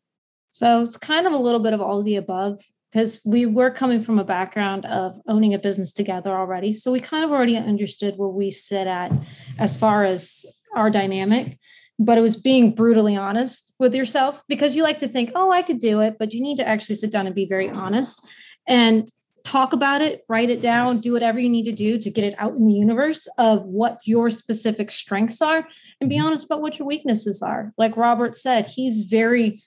[0.48, 2.58] so it's kind of a little bit of all of the above
[2.90, 7.00] because we were coming from a background of owning a business together already so we
[7.00, 9.12] kind of already understood where we sit at
[9.58, 10.44] as far as
[10.74, 11.58] our dynamic
[11.98, 15.62] but it was being brutally honest with yourself because you like to think oh i
[15.62, 18.26] could do it but you need to actually sit down and be very honest
[18.68, 19.08] and
[19.46, 22.34] talk about it, write it down, do whatever you need to do to get it
[22.38, 25.66] out in the universe of what your specific strengths are
[26.00, 26.26] and be mm-hmm.
[26.26, 27.72] honest about what your weaknesses are.
[27.78, 29.62] Like Robert said, he's very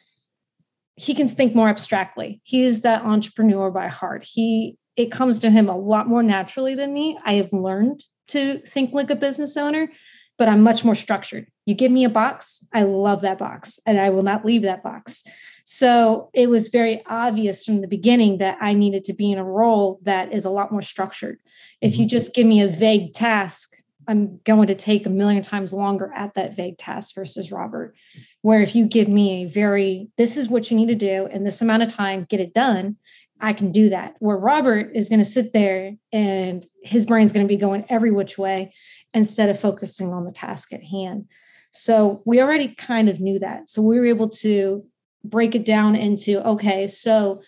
[1.00, 2.42] he can think more abstractly.
[2.44, 4.24] He is that entrepreneur by heart.
[4.24, 7.18] He it comes to him a lot more naturally than me.
[7.24, 9.90] I have learned to think like a business owner,
[10.38, 11.48] but I'm much more structured.
[11.66, 14.84] You give me a box, I love that box and I will not leave that
[14.84, 15.24] box.
[15.64, 19.44] So it was very obvious from the beginning that I needed to be in a
[19.44, 21.38] role that is a lot more structured.
[21.80, 22.10] If you mm-hmm.
[22.10, 26.34] just give me a vague task, I'm going to take a million times longer at
[26.34, 27.96] that vague task versus Robert.
[28.42, 31.44] Where if you give me a very, this is what you need to do in
[31.44, 32.96] this amount of time, get it done,
[33.42, 34.16] I can do that.
[34.20, 38.12] Where Robert is going to sit there and his brain's going to be going every
[38.12, 38.74] which way
[39.14, 41.26] instead of focusing on the task at hand.
[41.72, 43.70] So we already kind of knew that.
[43.70, 44.86] So we were able to
[45.24, 47.42] break it down into okay, so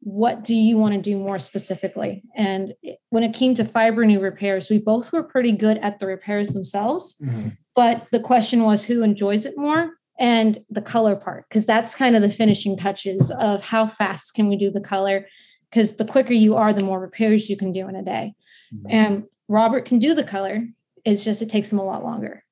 [0.00, 2.22] what do you want to do more specifically?
[2.36, 2.74] And
[3.10, 7.16] when it came to Fibrenew repairs, we both were pretty good at the repairs themselves.
[7.24, 7.48] Mm-hmm.
[7.74, 12.16] But the question was who enjoys it more and the color part, because that's kind
[12.16, 15.26] of the finishing touches of how fast can we do the color.
[15.70, 18.34] Because the quicker you are, the more repairs you can do in a day.
[18.74, 18.86] Mm-hmm.
[18.88, 20.64] And Robert can do the color.
[21.04, 22.44] It's just it takes him a lot longer.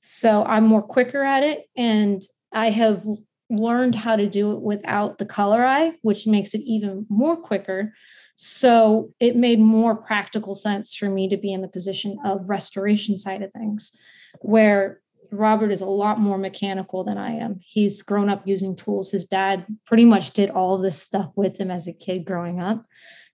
[0.00, 1.64] So I'm more quicker at it.
[1.76, 3.04] And I have
[3.50, 7.94] learned how to do it without the color eye, which makes it even more quicker.
[8.36, 13.18] So it made more practical sense for me to be in the position of restoration
[13.18, 13.96] side of things,
[14.40, 17.60] where Robert is a lot more mechanical than I am.
[17.62, 19.10] He's grown up using tools.
[19.10, 22.84] His dad pretty much did all this stuff with him as a kid growing up.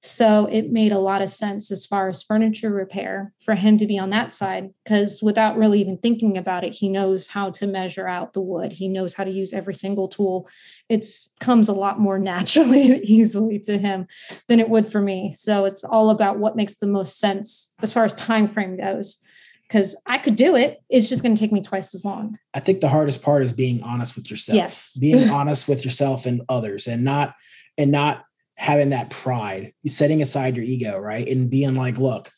[0.07, 3.87] So it made a lot of sense as far as furniture repair for him to
[3.87, 7.67] be on that side because without really even thinking about it, he knows how to
[7.67, 8.73] measure out the wood.
[8.73, 10.47] He knows how to use every single tool.
[10.91, 11.07] It
[11.41, 14.07] comes a lot more naturally and easily to him
[14.47, 15.33] than it would for me.
[15.33, 19.24] So it's all about what makes the most sense as far as time frame goes.
[19.69, 22.39] Because I could do it, it's just going to take me twice as long.
[22.53, 24.57] I think the hardest part is being honest with yourself.
[24.57, 27.35] Yes, being honest with yourself and others, and not
[27.77, 28.25] and not
[28.57, 31.27] having that pride, setting aside your ego, right?
[31.27, 32.31] And being like, look,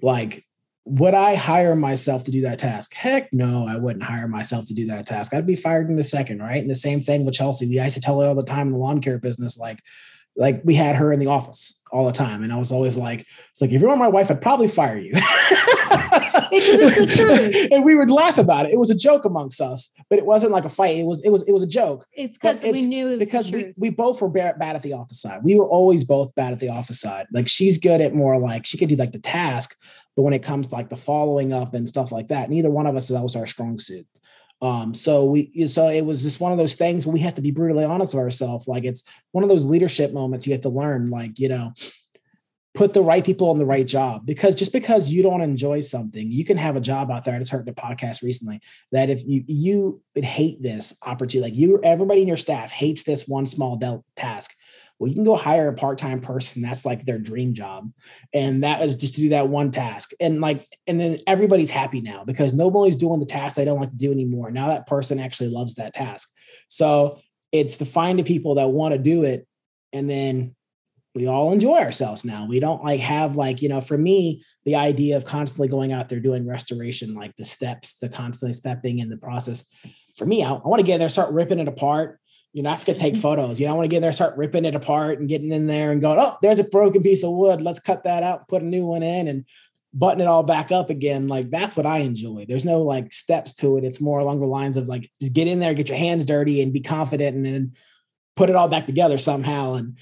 [0.00, 0.46] like,
[0.84, 2.94] would I hire myself to do that task?
[2.94, 5.34] Heck no, I wouldn't hire myself to do that task.
[5.34, 6.60] I'd be fired in a second, right?
[6.60, 7.66] And the same thing with Chelsea.
[7.66, 9.80] We used to tell her all the time in the lawn care business, like,
[10.36, 12.42] like we had her in the office all the time.
[12.42, 14.98] And I was always like, it's like, if you were my wife, I'd probably fire
[14.98, 15.12] you.
[16.52, 17.72] it's the truth.
[17.72, 18.72] and we would laugh about it.
[18.72, 20.96] It was a joke amongst us, but it wasn't like a fight.
[20.96, 22.06] It was, it was, it was a joke.
[22.12, 25.42] It's because we knew it because we, we both were bad at the office side.
[25.42, 27.26] We were always both bad at the office side.
[27.32, 29.76] Like she's good at more like, she could do like the task,
[30.16, 32.86] but when it comes to like the following up and stuff like that, neither one
[32.86, 34.06] of us, that was our strong suit.
[34.62, 37.50] Um, so we so it was just one of those things we have to be
[37.50, 38.68] brutally honest with ourselves.
[38.68, 41.72] Like it's one of those leadership moments you have to learn, like, you know,
[42.74, 44.24] put the right people in the right job.
[44.24, 47.34] Because just because you don't enjoy something you can have a job out there.
[47.34, 48.60] I just heard the podcast recently
[48.92, 53.04] that if you you would hate this opportunity like you everybody in your staff hates
[53.04, 54.54] this one small del- task.
[54.98, 57.90] Well you can go hire a part-time person that's like their dream job
[58.32, 60.12] and that is just to do that one task.
[60.20, 63.90] And like and then everybody's happy now because nobody's doing the task they don't like
[63.90, 64.50] to do anymore.
[64.50, 66.28] Now that person actually loves that task.
[66.68, 69.46] So it's to find the people that want to do it
[69.92, 70.54] and then
[71.14, 72.46] we all enjoy ourselves now.
[72.46, 76.08] We don't like have like, you know, for me, the idea of constantly going out
[76.08, 79.64] there doing restoration, like the steps, the constantly stepping in the process.
[80.16, 82.20] For me, I, I want to get there, start ripping it apart.
[82.52, 83.22] You know, I have to take mm-hmm.
[83.22, 83.58] photos.
[83.58, 85.92] You know, I want to get there, start ripping it apart and getting in there
[85.92, 87.62] and going, oh, there's a broken piece of wood.
[87.62, 89.44] Let's cut that out, put a new one in and
[89.92, 91.26] button it all back up again.
[91.26, 92.46] Like that's what I enjoy.
[92.48, 93.84] There's no like steps to it.
[93.84, 96.62] It's more along the lines of like just get in there, get your hands dirty
[96.62, 97.72] and be confident and then
[98.36, 99.74] put it all back together somehow.
[99.74, 99.98] And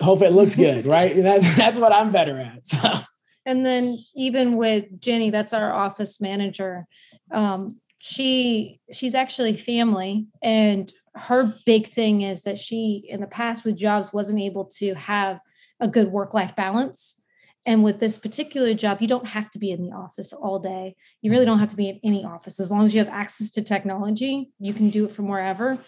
[0.00, 1.14] hope it looks good, right?
[1.16, 2.66] That, that's what I'm better at.
[2.66, 2.78] So.
[3.44, 6.86] And then even with Jenny, that's our office manager.
[7.32, 13.64] Um, she she's actually family, and her big thing is that she in the past
[13.64, 15.40] with jobs wasn't able to have
[15.80, 17.22] a good work life balance.
[17.64, 20.96] And with this particular job, you don't have to be in the office all day.
[21.20, 22.58] You really don't have to be in any office.
[22.58, 25.78] As long as you have access to technology, you can do it from wherever.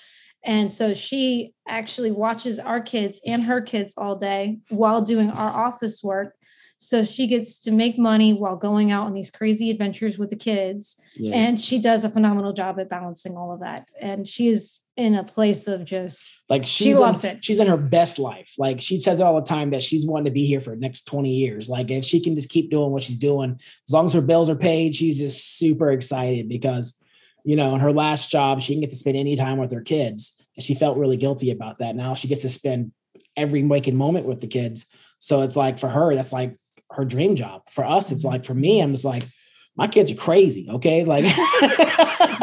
[0.44, 5.50] And so she actually watches our kids and her kids all day while doing our
[5.50, 6.34] office work.
[6.76, 10.36] So she gets to make money while going out on these crazy adventures with the
[10.36, 11.00] kids.
[11.16, 11.32] Yes.
[11.34, 13.88] And she does a phenomenal job at balancing all of that.
[13.98, 17.44] And she is in a place of just like she loves in, it.
[17.44, 18.54] She's in her best life.
[18.58, 21.04] Like she says all the time that she's wanting to be here for the next
[21.06, 21.68] 20 years.
[21.68, 24.50] Like if she can just keep doing what she's doing, as long as her bills
[24.50, 27.03] are paid, she's just super excited because
[27.44, 29.82] you know, in her last job, she didn't get to spend any time with her
[29.82, 30.42] kids.
[30.56, 31.94] And she felt really guilty about that.
[31.94, 32.92] Now she gets to spend
[33.36, 34.86] every waking moment with the kids.
[35.18, 36.56] So it's like for her, that's like
[36.90, 37.62] her dream job.
[37.70, 39.28] For us, it's like for me, I'm just like,
[39.76, 40.68] my kids are crazy.
[40.70, 41.04] Okay.
[41.04, 41.26] Like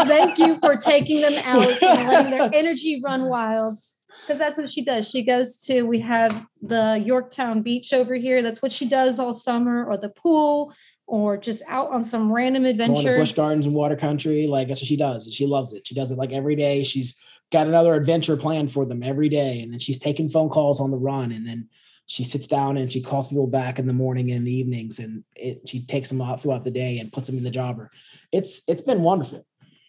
[0.08, 3.78] thank you for taking them out and letting their energy run wild.
[4.22, 5.10] Because that's what she does.
[5.10, 8.44] She goes to, we have the Yorktown beach over here.
[8.44, 10.74] That's what she does all summer, or the pool
[11.12, 13.04] or just out on some random adventure.
[13.04, 14.47] Going to Busch Gardens and water country.
[14.47, 15.26] Like that's what she does.
[15.26, 15.86] And she loves it.
[15.86, 16.84] She does it like every day.
[16.84, 17.21] She's
[17.52, 19.60] got another adventure planned for them every day.
[19.60, 21.34] And then she's taking phone calls on the run.
[21.34, 21.67] And then
[22.06, 25.00] she sits down and she calls people back in the morning and in the evenings.
[25.00, 27.91] And it, she takes them out throughout the day and puts them in the jobber.
[28.32, 29.45] It's it's been wonderful.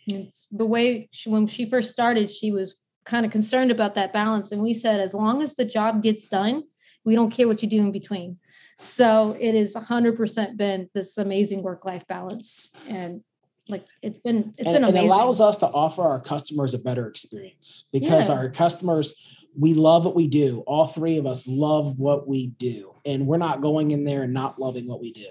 [0.08, 4.12] It's the way she, when she first started, she was kind of concerned about that
[4.12, 4.50] balance.
[4.50, 6.64] And we said, as long as the job gets done,
[7.04, 8.38] we don't care what you do in between.
[8.82, 12.74] So it is 100% been this amazing work life balance.
[12.88, 13.22] And
[13.68, 15.08] like it's been, it's and, been amazing.
[15.08, 18.34] It allows us to offer our customers a better experience because yeah.
[18.34, 20.64] our customers, we love what we do.
[20.66, 22.94] All three of us love what we do.
[23.04, 25.28] And we're not going in there and not loving what we do.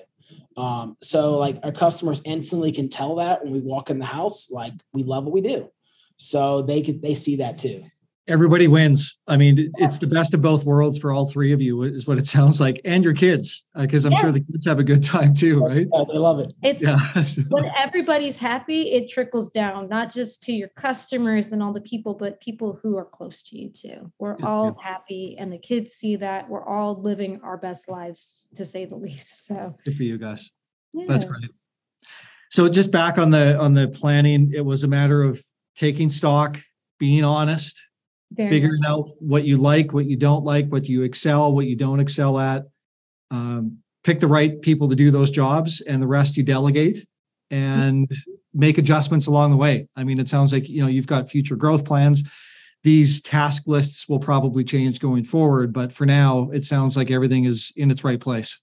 [0.61, 4.49] Um, so like our customers instantly can tell that when we walk in the house,
[4.49, 5.69] like we love what we do.
[6.15, 7.83] So they could they see that too
[8.31, 9.19] everybody wins.
[9.27, 12.17] I mean, it's the best of both worlds for all three of you, is what
[12.17, 14.21] it sounds like, and your kids, because uh, I'm yeah.
[14.21, 15.87] sure the kids have a good time too, right?
[15.91, 16.53] Yeah, they love it.
[16.63, 17.43] It's yeah.
[17.49, 22.13] when everybody's happy, it trickles down, not just to your customers and all the people,
[22.13, 24.11] but people who are close to you too.
[24.17, 26.49] We're all happy, and the kids see that.
[26.49, 29.39] We're all living our best lives, to say the least.
[29.51, 30.49] So good for you guys.
[31.07, 31.49] That's great.
[32.51, 35.41] So just back on the on the planning, it was a matter of
[35.75, 36.59] taking stock,
[36.99, 37.81] being honest,
[38.31, 38.89] very figuring much.
[38.89, 42.39] out what you like, what you don't like, what you excel, what you don't excel
[42.39, 42.63] at.
[43.29, 47.05] Um, pick the right people to do those jobs, and the rest you delegate
[47.49, 48.09] and
[48.53, 49.87] make adjustments along the way.
[49.95, 52.23] I mean, it sounds like you know you've got future growth plans.
[52.83, 57.45] These task lists will probably change going forward, but for now, it sounds like everything
[57.45, 58.59] is in its right place.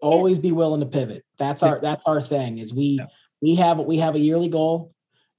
[0.00, 1.24] Always be willing to pivot.
[1.38, 2.58] That's our that's our thing.
[2.58, 3.06] Is we yeah.
[3.40, 4.93] we have we have a yearly goal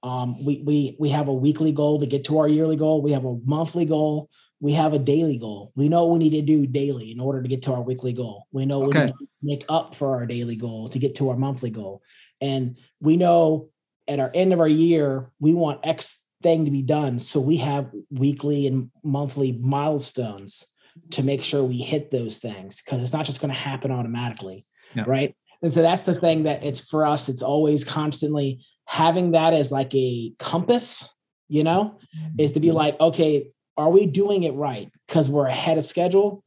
[0.05, 3.01] um, we we we have a weekly goal to get to our yearly goal.
[3.01, 4.29] We have a monthly goal.
[4.59, 5.71] We have a daily goal.
[5.75, 8.45] We know we need to do daily in order to get to our weekly goal.
[8.51, 8.99] We know okay.
[8.99, 12.03] we need to make up for our daily goal to get to our monthly goal.
[12.39, 13.69] And we know
[14.07, 17.17] at our end of our year, we want X thing to be done.
[17.17, 20.67] So we have weekly and monthly milestones
[21.11, 24.67] to make sure we hit those things because it's not just going to happen automatically.
[24.93, 25.05] Yeah.
[25.07, 25.35] Right.
[25.63, 29.71] And so that's the thing that it's for us, it's always constantly having that as
[29.71, 31.13] like a compass,
[31.47, 31.99] you know,
[32.37, 32.77] is to be mm-hmm.
[32.77, 36.43] like, okay, are we doing it right because we're ahead of schedule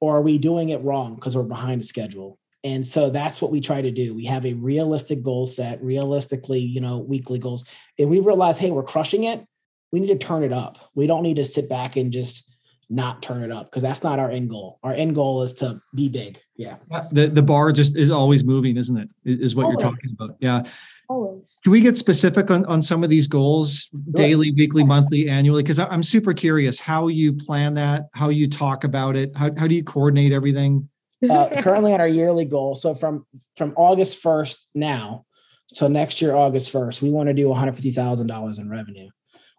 [0.00, 2.38] or are we doing it wrong because we're behind the schedule?
[2.64, 4.14] And so that's what we try to do.
[4.14, 7.68] We have a realistic goal set, realistically, you know, weekly goals.
[7.98, 9.44] And we realize, hey, we're crushing it.
[9.90, 10.78] We need to turn it up.
[10.94, 12.54] We don't need to sit back and just
[12.88, 14.78] not turn it up because that's not our end goal.
[14.82, 16.38] Our end goal is to be big.
[16.56, 16.76] Yeah.
[17.10, 19.08] The the bar just is always moving, isn't it?
[19.24, 19.80] Is, what always.
[19.80, 20.36] you're talking about.
[20.40, 20.62] Yeah.
[21.12, 21.60] Always.
[21.62, 25.62] Can we get specific on, on some of these goals daily, weekly, monthly, annually?
[25.62, 29.66] Because I'm super curious how you plan that, how you talk about it, how, how
[29.66, 30.88] do you coordinate everything?
[31.28, 32.74] Uh, currently on our yearly goal.
[32.74, 35.24] So from from August 1st now,
[35.66, 39.08] so next year, August 1st, we want to do $150,000 in revenue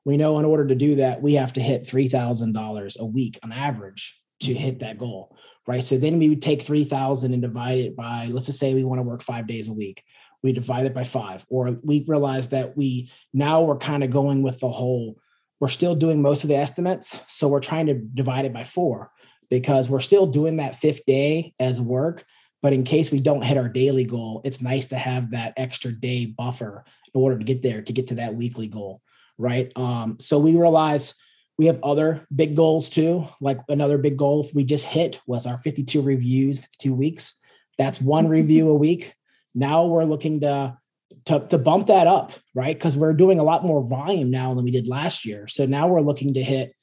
[0.06, 3.52] we know in order to do that, we have to hit $3,000 a week on
[3.52, 5.36] average to hit that goal,
[5.66, 5.84] right?
[5.84, 9.00] So then we would take 3,000 and divide it by, let's just say we want
[9.00, 10.04] to work five days a week.
[10.44, 14.44] We divide it by five, or we realize that we now we're kind of going
[14.44, 15.18] with the whole,
[15.60, 17.24] we're still doing most of the estimates.
[17.34, 19.12] So we're trying to divide it by four
[19.50, 22.26] because we're still doing that fifth day as work.
[22.62, 25.92] But in case we don't hit our daily goal, it's nice to have that extra
[25.92, 29.02] day buffer in order to get there, to get to that weekly goal
[29.38, 29.72] right?
[29.76, 31.16] Um, so we realize
[31.58, 33.26] we have other big goals too.
[33.40, 37.40] Like another big goal we just hit was our 52 reviews, 52 weeks.
[37.78, 39.14] That's one review a week.
[39.56, 40.78] Now we're looking to
[41.26, 42.76] to, to bump that up, right?
[42.76, 45.48] Because we're doing a lot more volume now than we did last year.
[45.48, 46.74] So now we're looking to hit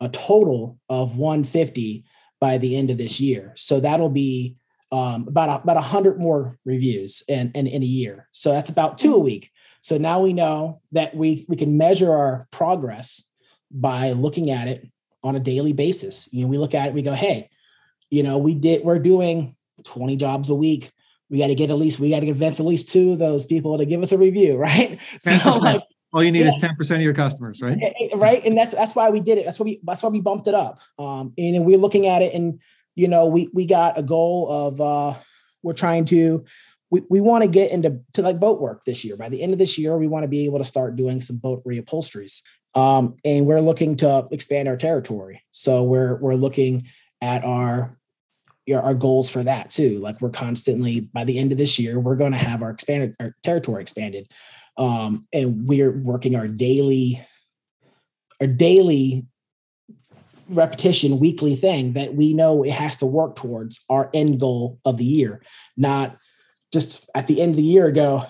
[0.00, 2.04] a total of 150
[2.40, 3.52] by the end of this year.
[3.56, 4.56] So that'll be
[4.92, 8.28] um, about a, about 100 more reviews in, in, in a year.
[8.32, 9.50] So that's about two a week.
[9.80, 13.32] So now we know that we we can measure our progress
[13.70, 14.90] by looking at it
[15.22, 16.32] on a daily basis.
[16.32, 17.50] You know, we look at it, we go, hey,
[18.10, 20.90] you know, we did we're doing 20 jobs a week.
[21.30, 23.46] We got to get at least we got to convince at least two of those
[23.46, 24.98] people to give us a review, right?
[25.18, 26.48] So like all you need yeah.
[26.48, 27.78] is 10% of your customers, right?
[28.14, 28.44] Right.
[28.44, 29.44] And that's that's why we did it.
[29.44, 30.80] That's why we that's why we bumped it up.
[30.98, 32.60] Um, and we're looking at it and
[32.94, 35.18] you know, we we got a goal of uh
[35.62, 36.44] we're trying to
[36.90, 39.16] we, we want to get into to like boat work this year.
[39.16, 41.38] By the end of this year, we want to be able to start doing some
[41.38, 42.40] boat reupholsteries.
[42.74, 45.42] Um, and we're looking to expand our territory.
[45.50, 46.86] So we're we're looking
[47.20, 47.98] at our
[48.74, 49.98] our goals for that too.
[49.98, 53.14] Like we're constantly by the end of this year, we're going to have our expanded
[53.20, 54.28] our territory expanded,
[54.76, 57.24] um, and we're working our daily
[58.40, 59.26] our daily
[60.48, 64.96] repetition weekly thing that we know it has to work towards our end goal of
[64.96, 65.42] the year,
[65.76, 66.16] not
[66.72, 68.24] just at the end of the year ago,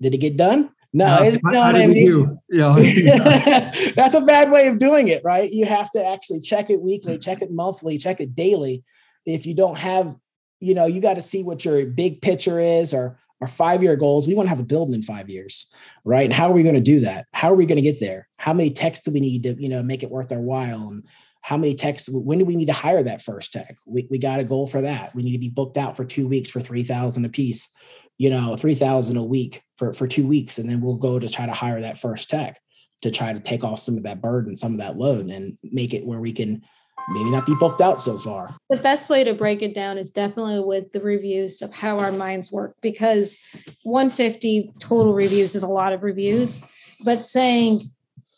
[0.00, 0.70] did it get done?
[0.92, 1.76] No, no it's not.
[1.76, 2.38] I mean?
[2.50, 2.74] Yeah.
[3.94, 5.50] That's a bad way of doing it, right?
[5.50, 8.84] You have to actually check it weekly, check it monthly, check it daily.
[9.26, 10.16] If you don't have,
[10.60, 13.96] you know, you got to see what your big picture is or our five year
[13.96, 16.24] goals, we want to have a building in five years, right?
[16.24, 17.26] And how are we going to do that?
[17.32, 18.28] How are we going to get there?
[18.36, 20.88] How many techs do we need to, you know, make it worth our while?
[20.88, 21.02] And
[21.40, 23.76] how many techs, when do we need to hire that first tech?
[23.84, 25.12] We, we got a goal for that.
[25.14, 27.76] We need to be booked out for two weeks for 3000 a piece,
[28.16, 30.58] you know, 3000 a week for, for two weeks.
[30.58, 32.60] And then we'll go to try to hire that first tech
[33.02, 35.92] to try to take off some of that burden, some of that load and make
[35.92, 36.62] it where we can
[37.08, 38.54] maybe not be booked out so far.
[38.70, 42.12] The best way to break it down is definitely with the reviews of how our
[42.12, 43.38] minds work because
[43.82, 46.64] 150 total reviews is a lot of reviews,
[47.04, 47.80] but saying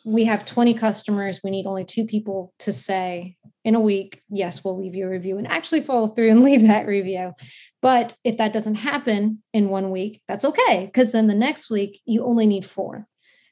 [0.05, 4.63] we have 20 customers, we need only two people to say in a week, yes,
[4.63, 7.33] we'll leave you a review and actually follow through and leave that review.
[7.81, 12.01] But if that doesn't happen in one week, that's okay because then the next week
[12.05, 13.07] you only need four.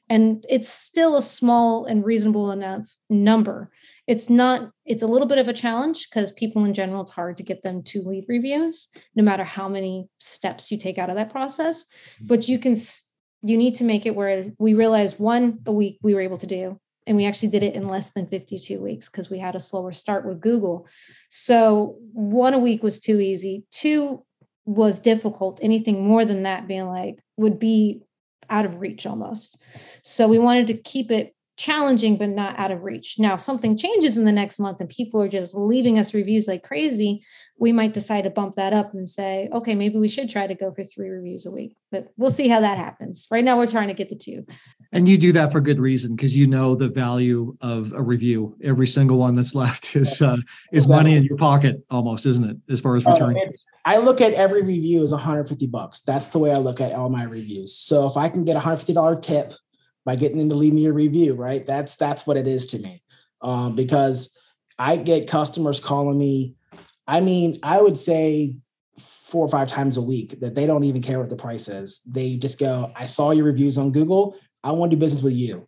[0.09, 3.71] And it's still a small and reasonable enough number
[4.07, 7.37] it's not it's a little bit of a challenge because people in general it's hard
[7.37, 11.15] to get them to leave reviews no matter how many steps you take out of
[11.15, 11.85] that process.
[11.85, 12.27] Mm-hmm.
[12.27, 12.75] but you can
[13.45, 16.47] you need to make it where we realize one a week we were able to
[16.47, 19.59] do and we actually did it in less than 52 weeks because we had a
[19.59, 20.87] slower start with google.
[21.29, 23.65] So one a week was too easy.
[23.71, 24.23] Two
[24.65, 25.59] was difficult.
[25.61, 28.01] Anything more than that being like would be
[28.49, 29.61] out of reach almost.
[30.03, 33.15] So we wanted to keep it challenging but not out of reach.
[33.17, 36.45] Now, if something changes in the next month and people are just leaving us reviews
[36.45, 37.23] like crazy,
[37.57, 40.55] we might decide to bump that up and say, okay, maybe we should try to
[40.55, 41.77] go for three reviews a week.
[41.89, 43.27] But we'll see how that happens.
[43.31, 44.45] Right now, we're trying to get the two.
[44.91, 48.57] And you do that for good reason because you know the value of a review.
[48.61, 50.37] Every single one that's left is uh,
[50.73, 52.57] is money in your pocket, almost, isn't it?
[52.69, 53.37] As far as return.
[53.37, 53.51] Uh,
[53.85, 56.01] I look at every review as 150 bucks.
[56.01, 57.77] That's the way I look at all my reviews.
[57.77, 59.53] So if I can get a $150 tip
[60.05, 61.65] by getting them to leave me a review, right?
[61.65, 63.01] That's that's what it is to me.
[63.41, 64.37] Um, because
[64.77, 66.55] I get customers calling me.
[67.07, 68.55] I mean, I would say
[68.97, 72.01] four or five times a week that they don't even care what the price is.
[72.03, 74.35] They just go, I saw your reviews on Google.
[74.63, 75.67] I want to do business with you.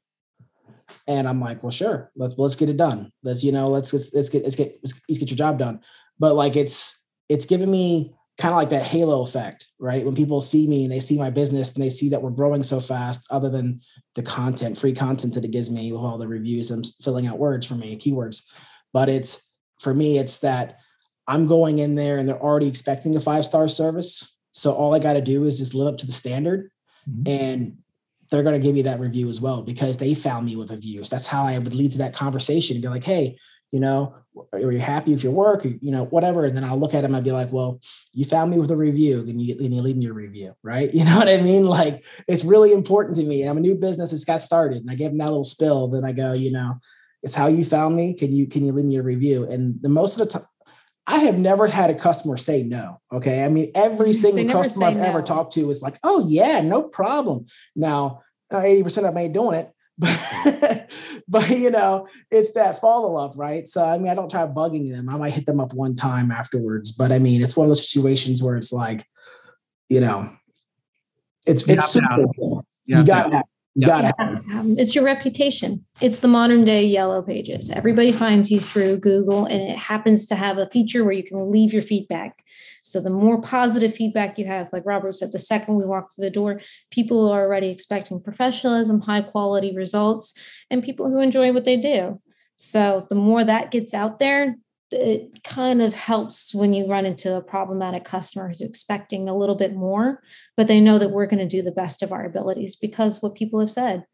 [1.08, 3.12] And I'm like, well, sure, let's let's get it done.
[3.24, 5.82] Let's, you know, let's let's, let's get let's get let's, get your job done.
[6.20, 10.06] But like it's it's giving me kind of like that halo effect, right?
[10.06, 12.64] When people see me and they see my business and they see that we're growing
[12.64, 13.82] so fast, other than
[14.16, 17.40] the content, free content that it gives me with all the reviews, I'm filling out
[17.40, 18.46] words for me, and keywords.
[18.92, 20.80] But it's for me, it's that
[21.28, 24.38] I'm going in there and they're already expecting a five star service.
[24.52, 26.72] So all I got to do is just live up to the standard
[27.10, 27.28] mm-hmm.
[27.28, 27.78] and
[28.30, 30.78] they're going to give me that review as well because they found me with a
[30.78, 31.04] view.
[31.04, 33.38] So that's how I would lead to that conversation and be like, hey,
[33.72, 34.16] you know,
[34.54, 35.66] are you happy with your work?
[35.66, 36.46] Or, you know, whatever.
[36.46, 37.80] And then I'll look at them and be like, well,
[38.14, 40.94] you found me with a review and you, and you leave me a review, right?
[40.94, 41.66] You know what I mean?
[41.66, 43.42] Like it's really important to me.
[43.42, 44.14] And I'm a new business.
[44.14, 45.88] It's got started and I give them that little spill.
[45.88, 46.80] Then I go, you know,
[47.22, 48.14] it's how you found me.
[48.14, 49.46] Can you, can you leave me a review?
[49.46, 50.48] And the most of the time,
[51.08, 53.00] I have never had a customer say no.
[53.12, 53.44] Okay.
[53.44, 55.04] I mean, every single customer I've no.
[55.04, 57.46] ever talked to is like, oh yeah, no problem.
[57.76, 60.92] Now, 80% of them ain't doing it, but
[61.28, 63.68] but you know, it's that follow up, right?
[63.68, 65.10] So I mean, I don't try bugging them.
[65.10, 67.90] I might hit them up one time afterwards, but I mean, it's one of those
[67.90, 69.06] situations where it's like,
[69.90, 70.30] you know,
[71.48, 72.66] it's you it's super cool.
[72.86, 73.44] You, you got to
[73.82, 74.04] have.
[74.04, 74.14] You gotta.
[74.54, 75.86] Um, it's your reputation.
[76.02, 77.70] It's the modern day yellow pages.
[77.70, 81.52] Everybody finds you through Google, and it happens to have a feature where you can
[81.52, 82.44] leave your feedback.
[82.84, 86.26] So the more positive feedback you have, like Robert said, the second we walk through
[86.26, 86.62] the door,
[86.92, 90.38] people are already expecting professionalism, high quality results,
[90.70, 92.22] and people who enjoy what they do.
[92.56, 94.56] So the more that gets out there,
[94.96, 99.56] it kind of helps when you run into a problematic customer who's expecting a little
[99.56, 100.24] bit more,
[100.56, 103.36] but they know that we're going to do the best of our abilities because what
[103.36, 104.06] people have said.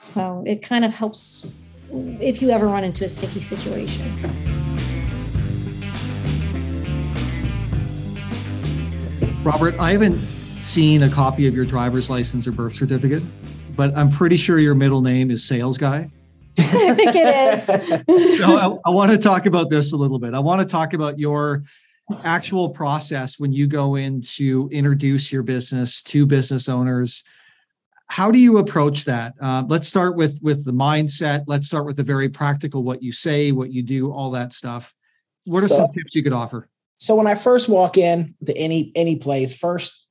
[0.00, 1.46] So it kind of helps
[1.90, 4.14] if you ever run into a sticky situation.
[9.42, 10.20] Robert, I haven't
[10.60, 13.22] seen a copy of your driver's license or birth certificate,
[13.74, 16.10] but I'm pretty sure your middle name is Sales Guy.
[16.58, 17.66] I think it is.
[18.38, 20.34] so I, I want to talk about this a little bit.
[20.34, 21.64] I want to talk about your
[22.24, 27.22] actual process when you go in to introduce your business to business owners
[28.06, 31.98] how do you approach that uh, let's start with with the mindset let's start with
[31.98, 34.94] the very practical what you say what you do all that stuff
[35.44, 38.56] what are so, some tips you could offer so when I first walk in to
[38.56, 40.06] any any place, first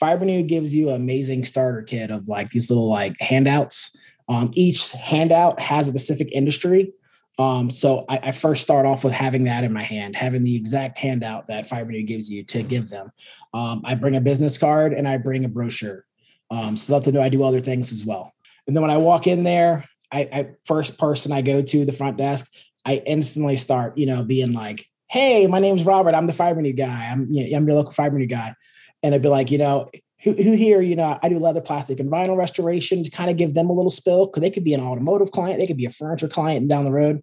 [0.00, 3.96] Fibrenew gives you an amazing starter kit of like these little like handouts.
[4.28, 6.92] Um, each handout has a specific industry.
[7.38, 10.54] Um, so I, I, first start off with having that in my hand, having the
[10.54, 13.10] exact handout that Fibrenew gives you to give them.
[13.52, 16.04] Um, I bring a business card and I bring a brochure.
[16.52, 18.32] Um, so let them know I do other things as well.
[18.68, 21.92] And then when I walk in there, I, I first person I go to the
[21.92, 22.52] front desk,
[22.84, 26.14] I instantly start, you know, being like, hey, my name's Robert.
[26.14, 27.08] I'm the Fibrenew guy.
[27.10, 28.54] I'm, you know, I'm your local Fibrenew guy.
[29.02, 29.88] And I'd be like, you know,
[30.24, 33.36] who, who here, you know, I do leather, plastic, and vinyl restoration to kind of
[33.36, 35.84] give them a little spill because they could be an automotive client, they could be
[35.84, 37.22] a furniture client down the road.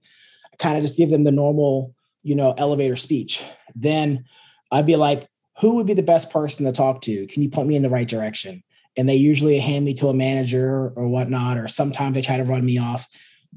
[0.54, 3.44] I kind of just give them the normal, you know, elevator speech.
[3.76, 4.26] Then
[4.72, 5.28] I'd be like,
[5.60, 7.26] who would be the best person to talk to?
[7.28, 8.64] Can you point me in the right direction?
[8.96, 12.44] And they usually hand me to a manager or whatnot, or sometimes they try to
[12.44, 13.08] run me off.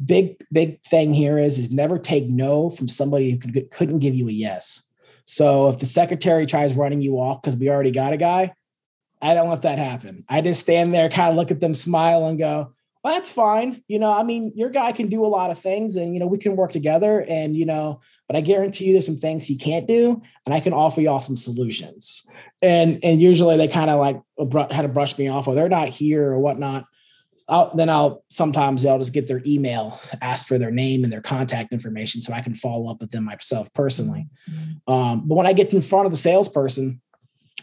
[0.05, 4.15] Big, big thing here is is never take no from somebody who could, couldn't give
[4.15, 4.91] you a yes.
[5.27, 8.53] So if the secretary tries running you off because we already got a guy,
[9.25, 10.25] I don't let that happen.
[10.29, 13.83] I just stand there, kind of look at them, smile, and go, well, that's fine.
[13.89, 16.27] You know, I mean, your guy can do a lot of things and, you know,
[16.27, 17.21] we can work together.
[17.21, 20.23] And, you know, but I guarantee you there's some things he can't do.
[20.47, 22.31] And I can offer y'all some solutions.
[22.63, 24.21] And, and usually they kind of like
[24.73, 26.87] had to brush me off or they're not here or whatnot.
[27.49, 31.21] I'll, then I'll sometimes I'll just get their email, ask for their name and their
[31.21, 34.29] contact information so I can follow up with them myself personally.
[34.51, 34.93] Mm-hmm.
[34.93, 37.03] Um, but when I get in front of the salesperson,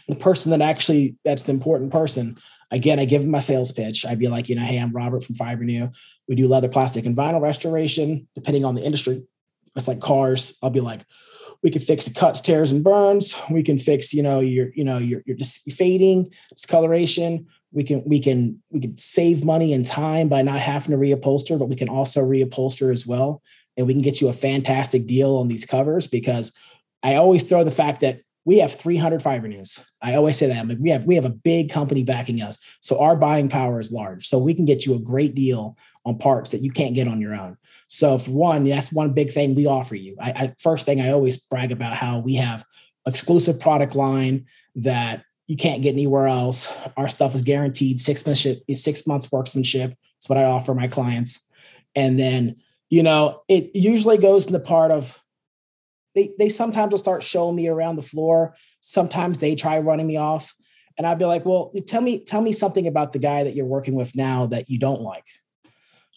[0.08, 2.38] the person that actually that's the important person,
[2.70, 4.04] again, I give them my sales pitch.
[4.06, 5.92] I'd be like, you know, hey, I'm Robert from Fibrenew.
[6.28, 9.22] We do leather, plastic, and vinyl restoration, depending on the industry.
[9.76, 10.58] It's like cars.
[10.62, 11.00] I'll be like,
[11.62, 13.34] we can fix the cuts, tears, and burns.
[13.50, 18.02] We can fix, you know, your, you know, your, your just fading, discoloration we can
[18.06, 21.76] we can we can save money and time by not having to reupholster but we
[21.76, 23.42] can also reupholster as well
[23.76, 26.56] and we can get you a fantastic deal on these covers because
[27.02, 29.84] i always throw the fact that we have 300 Fibrenews.
[30.00, 32.58] i always say that I'm like, we have we have a big company backing us
[32.80, 36.18] so our buying power is large so we can get you a great deal on
[36.18, 37.56] parts that you can't get on your own
[37.88, 41.10] so for one that's one big thing we offer you I, I first thing i
[41.10, 42.64] always brag about how we have
[43.06, 46.72] exclusive product line that you can't get anywhere else.
[46.96, 49.90] Our stuff is guaranteed six months six months workmanship.
[49.90, 51.46] That's what I offer my clients.
[51.94, 52.56] And then,
[52.90, 55.21] you know, it usually goes in the part of
[56.14, 58.54] they they sometimes will start showing me around the floor.
[58.80, 60.54] Sometimes they try running me off.
[60.98, 63.64] And I'd be like, well, tell me, tell me something about the guy that you're
[63.64, 65.26] working with now that you don't like.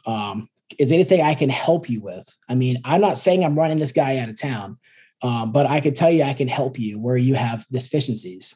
[0.06, 2.28] Um, is anything I can help you with?
[2.50, 4.78] I mean, I'm not saying I'm running this guy out of town,
[5.22, 8.56] um, but I could tell you I can help you where you have deficiencies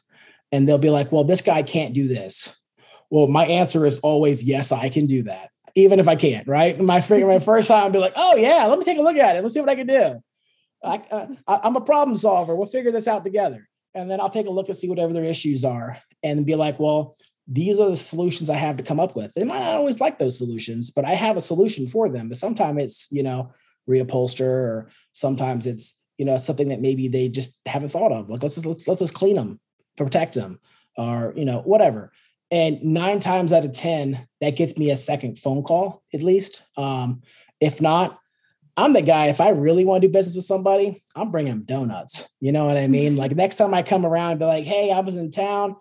[0.52, 2.60] and they'll be like, well, this guy can't do this.
[3.08, 6.78] Well, my answer is always, yes, I can do that, even if I can't, right?
[6.80, 9.36] My, my first time, I'll be like, oh, yeah, let me take a look at
[9.36, 9.42] it.
[9.42, 10.22] Let's see what I can do.
[10.82, 12.54] I, uh, I'm a problem solver.
[12.54, 13.68] We'll figure this out together.
[13.94, 16.78] And then I'll take a look and see whatever their issues are and be like,
[16.78, 17.16] well,
[17.46, 19.34] these are the solutions I have to come up with.
[19.34, 22.28] They might not always like those solutions, but I have a solution for them.
[22.28, 23.52] But sometimes it's, you know,
[23.88, 28.30] reupholster or sometimes it's, you know, something that maybe they just haven't thought of.
[28.30, 29.58] Like let's just let's, let's just clean them
[29.96, 30.58] protect them
[30.96, 32.12] or you know whatever
[32.50, 36.62] and nine times out of ten that gets me a second phone call at least
[36.76, 37.22] um,
[37.60, 38.18] if not
[38.80, 42.28] i'm the guy if i really want to do business with somebody i'm bringing donuts
[42.40, 45.00] you know what i mean like next time i come around be like hey i
[45.00, 45.76] was in town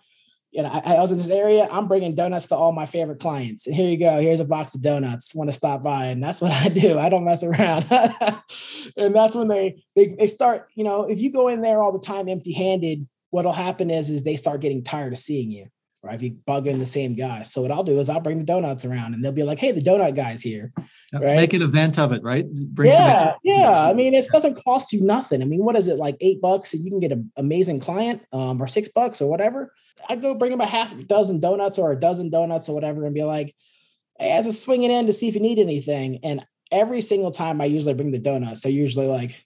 [0.52, 1.68] you know, I, I, was in this area.
[1.72, 3.68] I'm bringing donuts to all my favorite clients.
[3.68, 4.20] And here you go.
[4.20, 5.36] Here's a box of donuts.
[5.36, 6.06] Want to stop by?
[6.06, 6.98] And that's what I do.
[6.98, 7.86] I don't mess around.
[8.98, 10.70] and that's when they, they they start.
[10.74, 14.10] You know, if you go in there all the time empty handed, what'll happen is
[14.10, 15.68] is they start getting tired of seeing you
[16.04, 18.38] right if you bug in the same guy so what i'll do is i'll bring
[18.38, 20.72] the donuts around and they'll be like hey the donut guy's here
[21.14, 21.36] right?
[21.36, 22.50] make an event of it right?
[22.50, 23.82] Bring yeah yeah.
[23.82, 25.42] I mean it doesn't cost you nothing.
[25.42, 28.22] I mean what is it like eight bucks and you can get an amazing client
[28.32, 29.74] um, or six bucks or whatever?
[30.08, 33.06] I'd go bring them a half a dozen donuts or a dozen donuts or whatever
[33.06, 33.56] and be like
[34.18, 36.20] hey as a swinging in to see if you need anything.
[36.24, 38.62] And every single time i usually bring the donuts.
[38.62, 39.46] They're usually like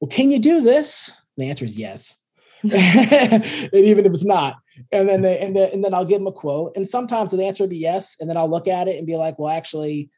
[0.00, 1.08] well can you do this?
[1.36, 2.20] And the answer is yes.
[2.72, 3.44] And
[3.74, 4.56] even if it's not.
[4.90, 6.72] And then they and, and then I'll give them a quote.
[6.76, 8.16] And sometimes the answer will be yes.
[8.18, 10.10] And then I'll look at it and be like, well, actually,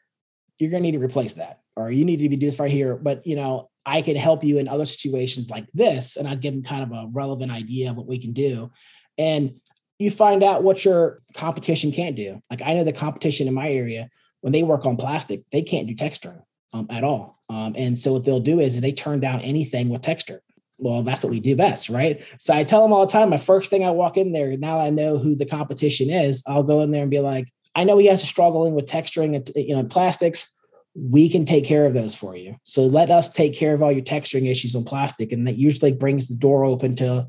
[0.58, 2.96] you're gonna need to replace that, or you need to be do this right here.
[2.96, 6.16] But you know, I can help you in other situations like this.
[6.16, 8.70] And I'd give them kind of a relevant idea of what we can do.
[9.16, 9.60] And
[9.98, 12.42] you find out what your competition can't do.
[12.50, 15.86] Like I know the competition in my area, when they work on plastic, they can't
[15.86, 16.42] do texturing
[16.74, 17.38] um, at all.
[17.48, 20.42] Um, and so what they'll do is, is they turn down anything with texture
[20.78, 22.22] well, that's what we do best, right?
[22.38, 24.78] So I tell them all the time, my first thing I walk in there, now
[24.78, 27.98] I know who the competition is, I'll go in there and be like, I know
[27.98, 30.52] he has struggling with texturing and you know plastics.
[30.94, 32.56] We can take care of those for you.
[32.62, 35.30] So let us take care of all your texturing issues on plastic.
[35.30, 37.28] And that usually brings the door open to,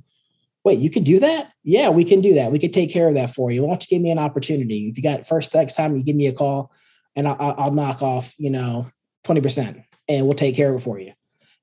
[0.63, 1.51] wait, you can do that?
[1.65, 2.49] Yeah, we can do that.
[2.49, 3.63] We can take care of that for you.
[3.63, 4.87] Why don't you give me an opportunity?
[4.87, 6.71] If you got first next time, you give me a call
[7.13, 8.85] and I'll, I'll knock off, you know,
[9.25, 11.11] 20% and we'll take care of it for you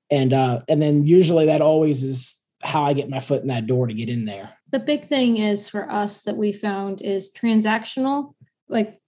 [0.09, 3.67] and uh, and then usually that always is how I get my foot in that
[3.67, 4.57] door to get in there.
[4.71, 8.33] The big thing is for us that we found is transactional,
[8.67, 8.99] like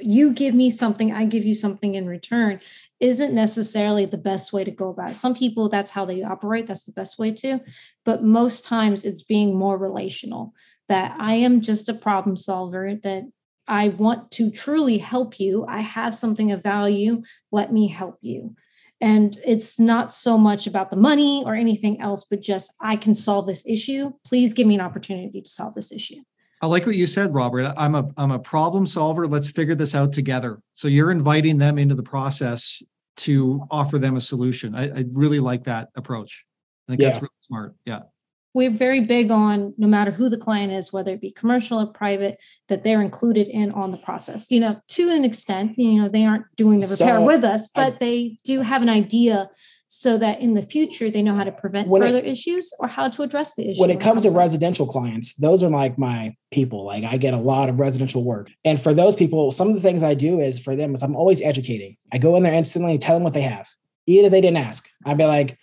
[0.00, 2.60] you give me something, I give you something in return,
[2.98, 5.14] isn't necessarily the best way to go about it.
[5.14, 7.60] Some people, that's how they operate, that's the best way to.
[8.04, 10.54] But most times it's being more relational.
[10.88, 13.24] that I am just a problem solver, that
[13.66, 15.64] I want to truly help you.
[15.68, 17.22] I have something of value.
[17.50, 18.54] Let me help you.
[19.00, 23.14] And it's not so much about the money or anything else, but just I can
[23.14, 24.12] solve this issue.
[24.24, 26.22] Please give me an opportunity to solve this issue.
[26.62, 27.72] I like what you said, Robert.
[27.76, 29.26] I'm a I'm a problem solver.
[29.26, 30.60] Let's figure this out together.
[30.74, 32.82] So you're inviting them into the process
[33.18, 34.74] to offer them a solution.
[34.74, 36.44] I, I really like that approach.
[36.88, 37.08] I think yeah.
[37.08, 37.74] that's really smart.
[37.84, 38.00] Yeah
[38.56, 41.86] we're very big on no matter who the client is, whether it be commercial or
[41.88, 42.38] private,
[42.68, 44.50] that they're included in on the process.
[44.50, 47.68] You know, to an extent, you know, they aren't doing the repair so, with us,
[47.68, 49.50] but I, they do have an idea
[49.98, 53.08] so that in the future they know how to prevent further it, issues or how
[53.08, 53.80] to address the issue.
[53.80, 56.84] When it comes, comes to residential clients, those are like my people.
[56.84, 58.50] Like I get a lot of residential work.
[58.64, 61.16] And for those people, some of the things I do is for them is I'm
[61.16, 61.96] always educating.
[62.12, 63.68] I go in there instantly and tell them what they have.
[64.06, 64.86] Even if they didn't ask.
[65.04, 65.58] I'd be like,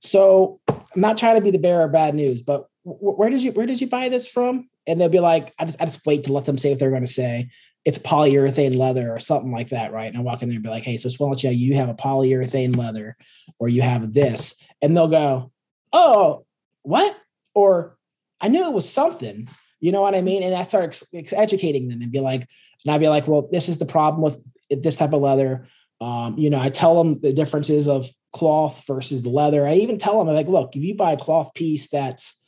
[0.00, 3.52] so I'm not trying to be the bearer of bad news, but where did you
[3.52, 4.68] where did you buy this from?
[4.86, 6.90] And they'll be like, I just I just wait to let them say what they're
[6.90, 7.50] going to say.
[7.84, 10.08] It's polyurethane leather or something like that, right?
[10.08, 12.76] And I walk in there and be like, hey, so let you have a polyurethane
[12.76, 13.16] leather
[13.58, 15.50] or you have this, and they'll go,
[15.92, 16.44] oh,
[16.82, 17.16] what?
[17.54, 17.96] Or
[18.40, 19.48] I knew it was something.
[19.80, 20.42] You know what I mean?
[20.42, 22.46] And I start ex- educating them and be like,
[22.84, 24.38] and I'd be like, well, this is the problem with
[24.82, 25.66] this type of leather.
[26.00, 29.66] Um, you know, I tell them the differences of cloth versus the leather.
[29.66, 32.39] I even tell them, I'm like, look, if you buy a cloth piece that's,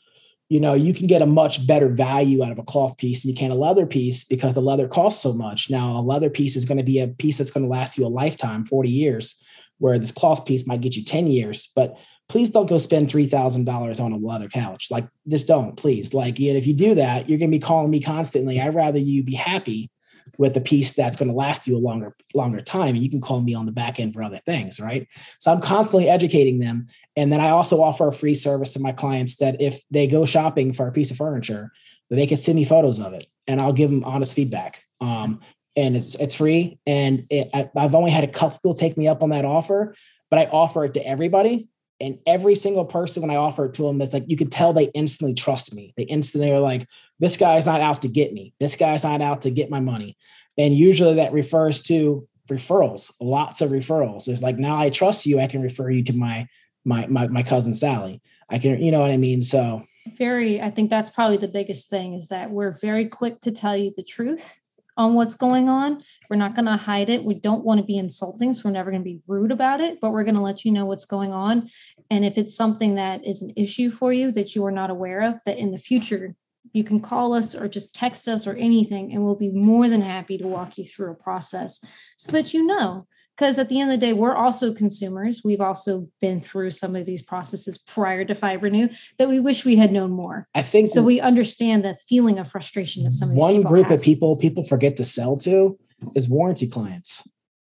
[0.52, 3.30] you know, you can get a much better value out of a cloth piece than
[3.30, 5.70] you can a leather piece because the leather costs so much.
[5.70, 8.04] Now, a leather piece is going to be a piece that's going to last you
[8.04, 9.42] a lifetime, 40 years,
[9.78, 11.72] where this cloth piece might get you 10 years.
[11.74, 11.96] But
[12.28, 14.88] please don't go spend $3,000 on a leather couch.
[14.90, 16.12] Like, just don't, please.
[16.12, 18.60] Like, if you do that, you're going to be calling me constantly.
[18.60, 19.90] I'd rather you be happy
[20.38, 23.20] with a piece that's going to last you a longer longer time and you can
[23.20, 25.08] call me on the back end for other things right?
[25.38, 28.92] So i'm constantly educating them and then i also offer a free service to my
[28.92, 31.70] clients that if they go shopping for a piece of furniture
[32.10, 34.84] they can send me photos of it and i'll give them honest feedback.
[35.00, 35.40] Um,
[35.76, 39.22] and it's it's free and it, I, i've only had a couple take me up
[39.22, 39.94] on that offer
[40.30, 41.68] but i offer it to everybody
[42.02, 44.72] and every single person when I offer it to them, it's like you could tell
[44.72, 45.94] they instantly trust me.
[45.96, 46.88] They instantly are like,
[47.20, 48.52] this guy's not out to get me.
[48.58, 50.18] This guy's not out to get my money.
[50.58, 54.26] And usually that refers to referrals, lots of referrals.
[54.26, 56.48] It's like now I trust you, I can refer you to my
[56.84, 58.20] my my, my cousin Sally.
[58.50, 59.40] I can, you know what I mean?
[59.40, 59.82] So
[60.18, 63.76] very, I think that's probably the biggest thing is that we're very quick to tell
[63.76, 64.60] you the truth
[64.96, 66.02] on what's going on.
[66.28, 67.24] We're not going to hide it.
[67.24, 70.00] We don't want to be insulting, so we're never going to be rude about it,
[70.00, 71.68] but we're going to let you know what's going on.
[72.10, 75.22] And if it's something that is an issue for you that you are not aware
[75.22, 76.34] of, that in the future
[76.72, 80.00] you can call us or just text us or anything, and we'll be more than
[80.00, 81.84] happy to walk you through a process
[82.16, 83.06] so that you know
[83.36, 86.94] because at the end of the day we're also consumers we've also been through some
[86.94, 90.88] of these processes prior to Fibrenew that we wish we had known more i think
[90.88, 93.98] so we understand the feeling of frustration that some of one group have.
[93.98, 95.78] of people people forget to sell to
[96.14, 97.28] is warranty clients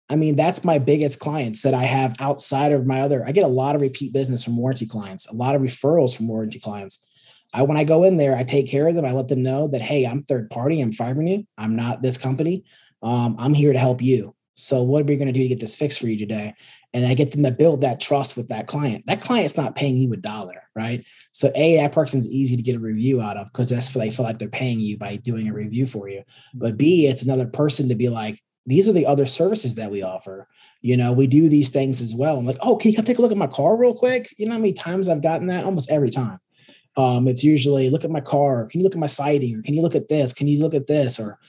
[0.10, 3.44] i mean that's my biggest clients that i have outside of my other i get
[3.44, 7.08] a lot of repeat business from warranty clients a lot of referrals from warranty clients
[7.54, 9.06] I, when I go in there, I take care of them.
[9.06, 10.82] I let them know that, hey, I'm third party.
[10.82, 11.46] I'm Fibrenew.
[11.56, 12.64] I'm not this company.
[13.04, 14.34] Um, I'm here to help you.
[14.56, 16.56] So what are we going to do to get this fixed for you today?
[16.94, 19.06] And I get them to build that trust with that client.
[19.08, 21.04] That client's not paying you a dollar, right?
[21.32, 24.26] So a that person's easy to get a review out of because that's they feel
[24.26, 26.24] like they're paying you by doing a review for you.
[26.54, 30.04] But B, it's another person to be like, these are the other services that we
[30.04, 30.48] offer.
[30.82, 32.38] You know, we do these things as well.
[32.38, 34.34] I'm like, oh, can you take a look at my car real quick?
[34.38, 35.66] You know how many times I've gotten that?
[35.66, 36.40] Almost every time.
[36.96, 38.68] Um, it's usually look at my car.
[38.68, 39.56] Can you look at my siding?
[39.56, 40.34] Or can you look at this?
[40.34, 41.20] Can you look at this?
[41.20, 41.40] Or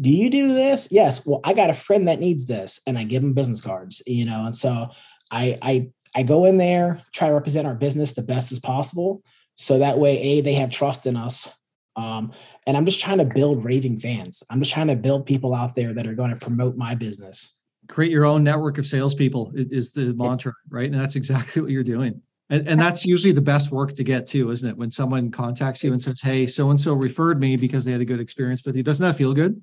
[0.00, 0.88] do you do this?
[0.90, 1.26] Yes.
[1.26, 4.24] Well, I got a friend that needs this, and I give them business cards, you
[4.24, 4.44] know.
[4.44, 4.88] And so
[5.30, 9.22] I I I go in there, try to represent our business the best as possible.
[9.56, 11.52] So that way, A, they have trust in us.
[11.96, 12.32] Um,
[12.66, 14.44] and I'm just trying to build raving fans.
[14.50, 17.56] I'm just trying to build people out there that are going to promote my business.
[17.88, 20.90] Create your own network of salespeople is, is the mantra, right?
[20.90, 22.22] And that's exactly what you're doing.
[22.50, 24.76] And, and that's usually the best work to get too, isn't it?
[24.76, 28.00] When someone contacts you and says, Hey, so and so referred me because they had
[28.00, 28.82] a good experience with you.
[28.82, 29.60] Doesn't that feel good?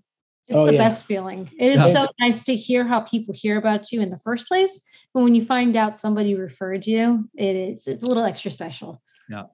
[0.47, 0.77] It's oh, the yeah.
[0.77, 1.49] best feeling.
[1.57, 4.87] It is so nice to hear how people hear about you in the first place.
[5.11, 9.01] But when you find out somebody referred you, it is it's a little extra special.
[9.27, 9.45] Yeah.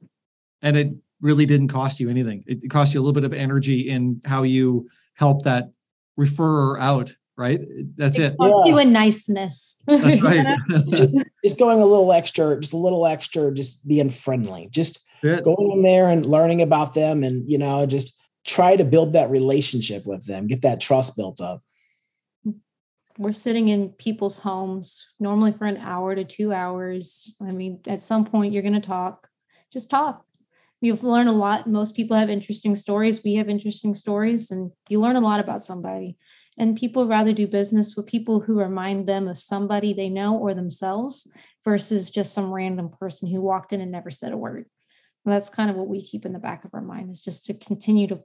[0.62, 2.44] And it really didn't cost you anything.
[2.46, 5.72] It cost you a little bit of energy in how you help that
[6.20, 7.62] referrer out, right?
[7.96, 8.34] That's it.
[8.34, 8.38] it.
[8.38, 8.74] Costs yeah.
[8.74, 9.82] you a niceness.
[9.88, 10.46] That's right.
[10.90, 14.68] just, just, going a little extra, just a little extra, just being friendly.
[14.72, 19.14] Just going in there and learning about them and you know, just try to build
[19.14, 21.62] that relationship with them, get that trust built up.
[23.18, 27.36] We're sitting in people's homes normally for an hour to two hours.
[27.42, 29.28] I mean, at some point you're going to talk,
[29.72, 30.26] just talk.
[30.80, 31.68] you learn a lot.
[31.68, 33.24] Most people have interesting stories.
[33.24, 36.18] We have interesting stories, and you learn a lot about somebody.
[36.58, 40.54] And people rather do business with people who remind them of somebody they know or
[40.54, 41.32] themselves
[41.64, 44.66] versus just some random person who walked in and never said a word.
[45.26, 47.54] That's kind of what we keep in the back of our mind is just to
[47.54, 48.24] continue to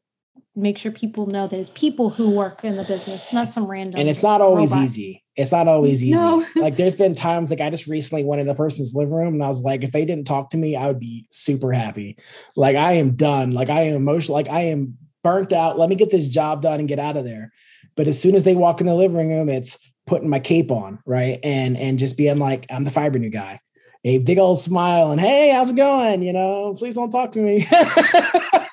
[0.54, 4.00] make sure people know that it's people who work in the business, not some random.
[4.00, 4.84] And it's not always robot.
[4.84, 5.22] easy.
[5.36, 6.14] It's not always easy.
[6.14, 6.46] No.
[6.56, 9.44] like there's been times like I just recently went in a person's living room and
[9.44, 12.16] I was like, if they didn't talk to me, I would be super happy.
[12.56, 13.50] Like I am done.
[13.50, 14.34] Like I am emotional.
[14.34, 15.78] Like I am burnt out.
[15.78, 17.52] Let me get this job done and get out of there.
[17.94, 21.00] But as soon as they walk in the living room, it's putting my cape on,
[21.04, 21.38] right?
[21.42, 23.58] And and just being like, I'm the Fibrenew guy.
[24.04, 26.22] A big old smile and hey, how's it going?
[26.22, 27.66] You know, please don't talk to me.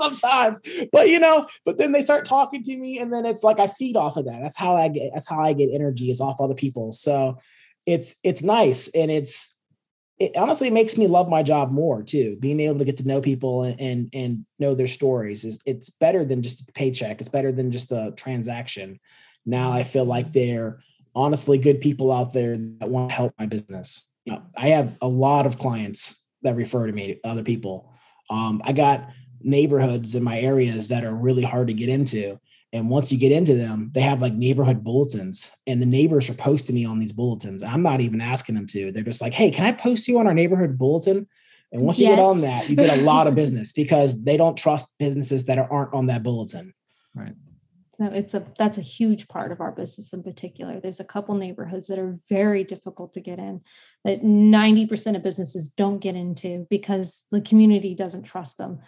[0.00, 0.60] sometimes.
[0.92, 3.66] But you know, but then they start talking to me, and then it's like I
[3.66, 4.40] feed off of that.
[4.40, 5.10] That's how I get.
[5.12, 6.10] That's how I get energy.
[6.10, 6.92] Is off other people.
[6.92, 7.38] So
[7.86, 9.56] it's it's nice, and it's
[10.18, 12.36] it honestly makes me love my job more too.
[12.40, 15.90] Being able to get to know people and and, and know their stories is it's
[15.90, 17.20] better than just a paycheck.
[17.20, 19.00] It's better than just a transaction.
[19.46, 20.80] Now I feel like they're
[21.14, 24.06] honestly good people out there that want to help my business.
[24.24, 27.92] You know, I have a lot of clients that refer to me, other people.
[28.28, 29.08] Um, I got
[29.42, 32.38] neighborhoods in my areas that are really hard to get into.
[32.72, 36.34] And once you get into them, they have like neighborhood bulletins, and the neighbors are
[36.34, 37.64] posting me on these bulletins.
[37.64, 38.92] I'm not even asking them to.
[38.92, 41.26] They're just like, "Hey, can I post you on our neighborhood bulletin?"
[41.72, 42.16] And once you yes.
[42.16, 45.58] get on that, you get a lot of business because they don't trust businesses that
[45.58, 46.72] aren't on that bulletin.
[47.14, 47.34] Right.
[48.00, 50.80] No, it's a that's a huge part of our business in particular.
[50.80, 53.60] There's a couple neighborhoods that are very difficult to get in,
[54.04, 58.80] that 90% of businesses don't get into because the community doesn't trust them.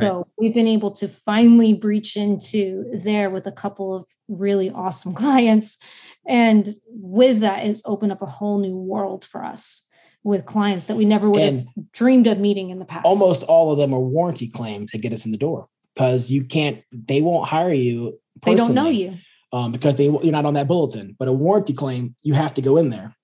[0.00, 5.14] So we've been able to finally breach into there with a couple of really awesome
[5.22, 5.78] clients.
[6.26, 9.88] And with that, it's opened up a whole new world for us
[10.24, 13.04] with clients that we never would and have dreamed of meeting in the past.
[13.04, 16.44] Almost all of them are warranty claims to get us in the door because you
[16.44, 18.20] can't, they won't hire you.
[18.42, 19.18] They don't know you.
[19.52, 21.14] Um, because they you're not on that bulletin.
[21.18, 23.14] But a warranty claim, you have to go in there.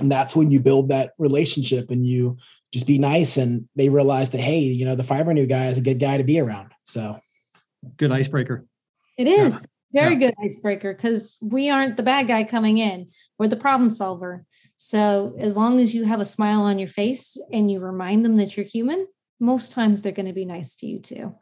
[0.00, 2.38] And that's when you build that relationship and you
[2.72, 5.82] just be nice and they realize that hey you know the Fibrenew guy is a
[5.82, 6.72] good guy to be around.
[6.84, 7.18] So
[7.96, 8.66] good icebreaker.
[9.18, 9.54] It is.
[9.92, 10.02] Yeah.
[10.02, 10.28] very yeah.
[10.28, 13.08] good icebreaker because we aren't the bad guy coming in.
[13.38, 14.44] We're the problem solver.
[14.76, 18.36] So as long as you have a smile on your face and you remind them
[18.36, 19.06] that you're human
[19.42, 21.34] most times they're going to be nice to you too.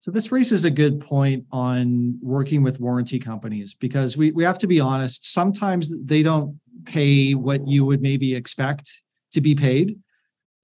[0.00, 4.58] So this raises a good point on working with warranty companies because we, we have
[4.58, 9.02] to be honest sometimes they don't pay what you would maybe expect
[9.32, 9.98] to be paid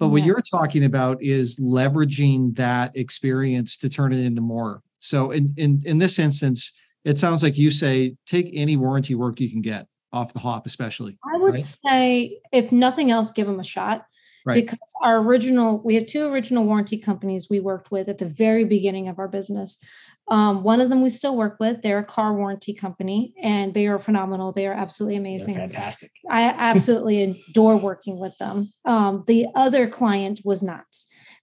[0.01, 4.83] but what you're talking about is leveraging that experience to turn it into more.
[4.99, 6.73] So in in in this instance,
[7.05, 10.67] it sounds like you say take any warranty work you can get off the hop,
[10.67, 11.19] especially.
[11.23, 11.63] I would right?
[11.63, 14.07] say, if nothing else, give them a shot.
[14.47, 14.55] Right.
[14.55, 18.65] Because our original, we have two original warranty companies we worked with at the very
[18.65, 19.83] beginning of our business.
[20.31, 21.83] Um, one of them we still work with.
[21.83, 24.53] They're a car warranty company and they are phenomenal.
[24.53, 25.55] They are absolutely amazing.
[25.55, 26.13] They're fantastic.
[26.31, 28.73] I absolutely adore working with them.
[28.85, 30.87] Um, the other client was not.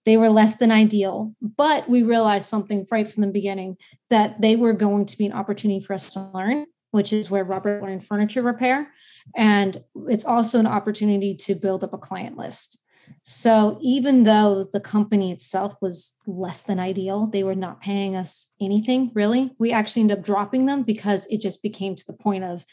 [0.06, 3.76] They were less than ideal, but we realized something right from the beginning
[4.08, 7.44] that they were going to be an opportunity for us to learn, which is where
[7.44, 8.90] Robert learned furniture repair.
[9.36, 12.78] And it's also an opportunity to build up a client list.
[13.22, 18.54] So even though the company itself was less than ideal, they were not paying us
[18.60, 19.52] anything really.
[19.58, 22.64] We actually ended up dropping them because it just became to the point of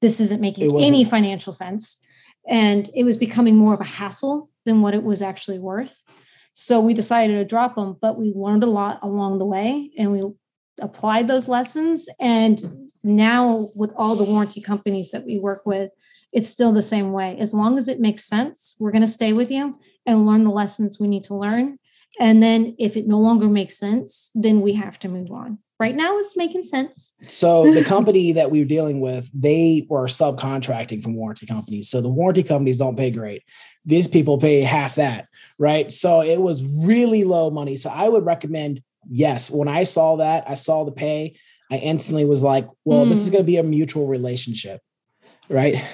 [0.00, 2.04] this isn't making any financial sense.
[2.48, 6.02] And it was becoming more of a hassle than what it was actually worth.
[6.52, 10.12] So we decided to drop them, but we learned a lot along the way and
[10.12, 10.22] we
[10.80, 12.08] applied those lessons.
[12.18, 15.90] And now, with all the warranty companies that we work with,
[16.32, 17.36] it's still the same way.
[17.38, 19.74] As long as it makes sense, we're going to stay with you
[20.06, 21.78] and learn the lessons we need to learn.
[22.20, 25.58] And then if it no longer makes sense, then we have to move on.
[25.80, 27.14] Right now, it's making sense.
[27.28, 31.88] So the company that we were dealing with, they were subcontracting from warranty companies.
[31.88, 33.44] So the warranty companies don't pay great.
[33.84, 35.90] These people pay half that, right?
[35.92, 37.76] So it was really low money.
[37.76, 41.36] So I would recommend, yes, when I saw that, I saw the pay,
[41.70, 43.10] I instantly was like, well, mm.
[43.10, 43.34] this is hmm.
[43.34, 44.80] going to be a mutual relationship,
[45.48, 45.84] right?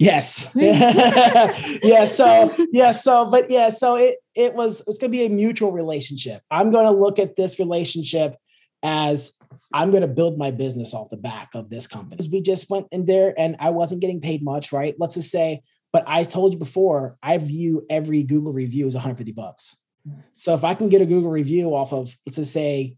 [0.00, 0.50] Yes.
[0.54, 2.04] yeah.
[2.04, 2.92] So yeah.
[2.92, 3.68] So but yeah.
[3.68, 6.42] So it it was it's going to be a mutual relationship.
[6.50, 8.36] I'm going to look at this relationship
[8.82, 9.38] as
[9.72, 12.26] I'm going to build my business off the back of this company.
[12.30, 14.94] We just went in there and I wasn't getting paid much, right?
[14.98, 19.32] Let's just say, but I told you before, I view every Google review as 150
[19.32, 19.76] bucks.
[20.32, 22.96] So if I can get a Google review off of, let's just say,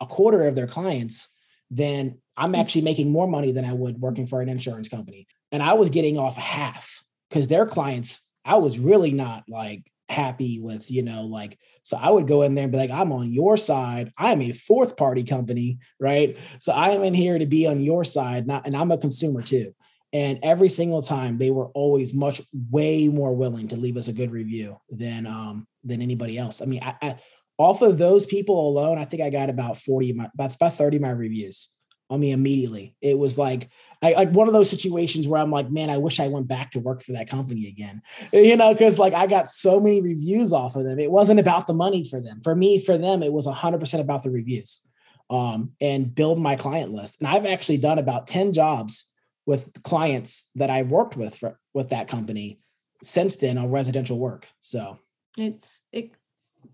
[0.00, 1.34] a quarter of their clients,
[1.70, 5.62] then I'm actually making more money than I would working for an insurance company and
[5.62, 10.90] I was getting off half because their clients, I was really not like happy with,
[10.90, 13.56] you know, like, so I would go in there and be like, I'm on your
[13.56, 14.12] side.
[14.18, 16.36] I'm a fourth party company, right?
[16.58, 19.42] So I am in here to be on your side, not, and I'm a consumer
[19.42, 19.76] too.
[20.12, 24.12] And every single time they were always much, way more willing to leave us a
[24.12, 26.62] good review than, um, than anybody else.
[26.62, 27.16] I mean, I, I
[27.58, 30.98] off of those people alone, I think I got about 40, my, about, about 30
[30.98, 31.68] my reviews
[32.10, 32.96] on me immediately.
[33.00, 33.70] It was like
[34.04, 36.72] I, like one of those situations where I'm like, man, I wish I went back
[36.72, 38.02] to work for that company again.
[38.32, 40.98] You know, because like I got so many reviews off of them.
[40.98, 42.40] It wasn't about the money for them.
[42.42, 44.86] For me, for them, it was 100% about the reviews
[45.30, 47.20] um, and build my client list.
[47.20, 49.12] And I've actually done about 10 jobs
[49.46, 52.60] with clients that I worked with for, with that company
[53.02, 54.46] since then on residential work.
[54.60, 54.98] So
[55.36, 56.10] it's it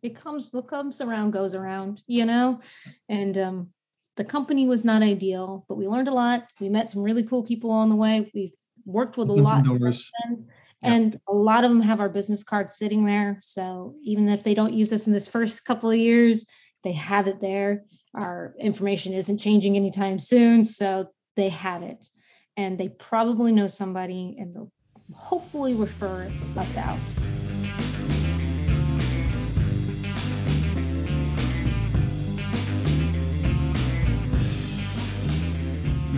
[0.02, 2.60] it comes what comes around goes around, you know,
[3.08, 3.68] and um
[4.16, 6.44] the company was not ideal, but we learned a lot.
[6.60, 8.30] We met some really cool people on the way.
[8.34, 8.54] We've
[8.84, 9.64] worked with a lot.
[10.82, 13.38] And a lot of them have our business cards sitting there.
[13.42, 16.46] So even if they don't use us in this first couple of years,
[16.84, 17.84] they have it there.
[18.14, 20.64] Our information isn't changing anytime soon.
[20.64, 22.06] So they have it.
[22.56, 24.72] And they probably know somebody and they'll
[25.14, 26.98] hopefully refer us out.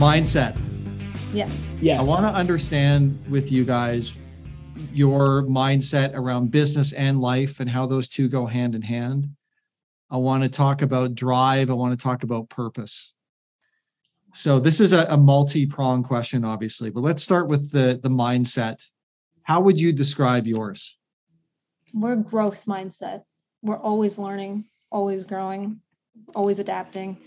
[0.02, 0.58] Mindset.
[1.32, 1.76] Yes.
[1.80, 2.04] Yes.
[2.04, 4.14] I want to understand with you guys
[4.92, 9.28] your mindset around business and life and how those two go hand in hand.
[10.10, 11.70] I want to talk about drive.
[11.70, 13.12] I want to talk about purpose.
[14.34, 18.82] So this is a, a multi-pronged question, obviously, but let's start with the the mindset.
[19.44, 20.98] How would you describe yours?
[21.94, 23.22] We're growth mindset.
[23.62, 25.80] We're always learning, always growing,
[26.34, 27.18] always adapting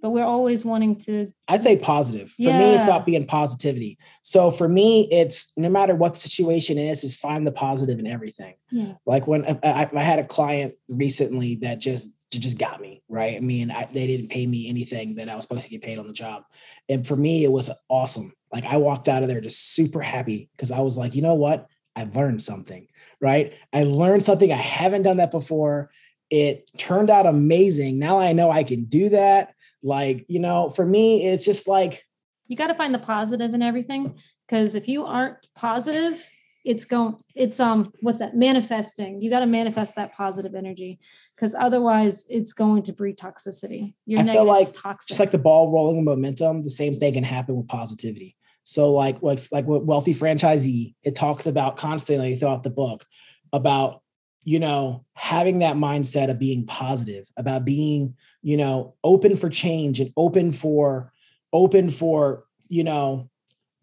[0.00, 2.30] but we're always wanting to i'd say positive.
[2.30, 2.58] For yeah.
[2.58, 3.98] me it's about being positivity.
[4.22, 8.06] So for me it's no matter what the situation is is find the positive in
[8.06, 8.54] everything.
[8.70, 8.94] Yeah.
[9.06, 13.36] like when uh, I, I, had a client recently that just just got me right?
[13.36, 15.98] I mean I, they didn't pay me anything that i was supposed to get paid
[15.98, 16.44] on the job.
[16.88, 18.32] And for me it was awesome.
[18.52, 21.34] Like i walked out of there just super happy because i was like you know
[21.34, 21.66] what?
[21.96, 22.86] I've learned something
[23.22, 23.52] right?
[23.70, 24.50] I learned something.
[24.50, 25.90] I haven't done that before.
[26.30, 27.98] It turned out amazing.
[27.98, 32.04] Now i know i can do that like, you know, for me, it's just like
[32.46, 34.18] you got to find the positive in everything.
[34.46, 36.28] Because if you aren't positive,
[36.64, 38.36] it's going, it's um, what's that?
[38.36, 39.22] Manifesting.
[39.22, 40.98] You got to manifest that positive energy
[41.36, 43.94] because otherwise it's going to breed toxicity.
[44.04, 45.08] Your I feel like toxic.
[45.08, 48.36] just like the ball rolling momentum, the same thing can happen with positivity.
[48.64, 53.06] So like what's like with wealthy franchisee, it talks about constantly throughout the book
[53.52, 54.02] about
[54.44, 60.00] you know having that mindset of being positive about being you know open for change
[60.00, 61.12] and open for
[61.52, 63.30] open for you know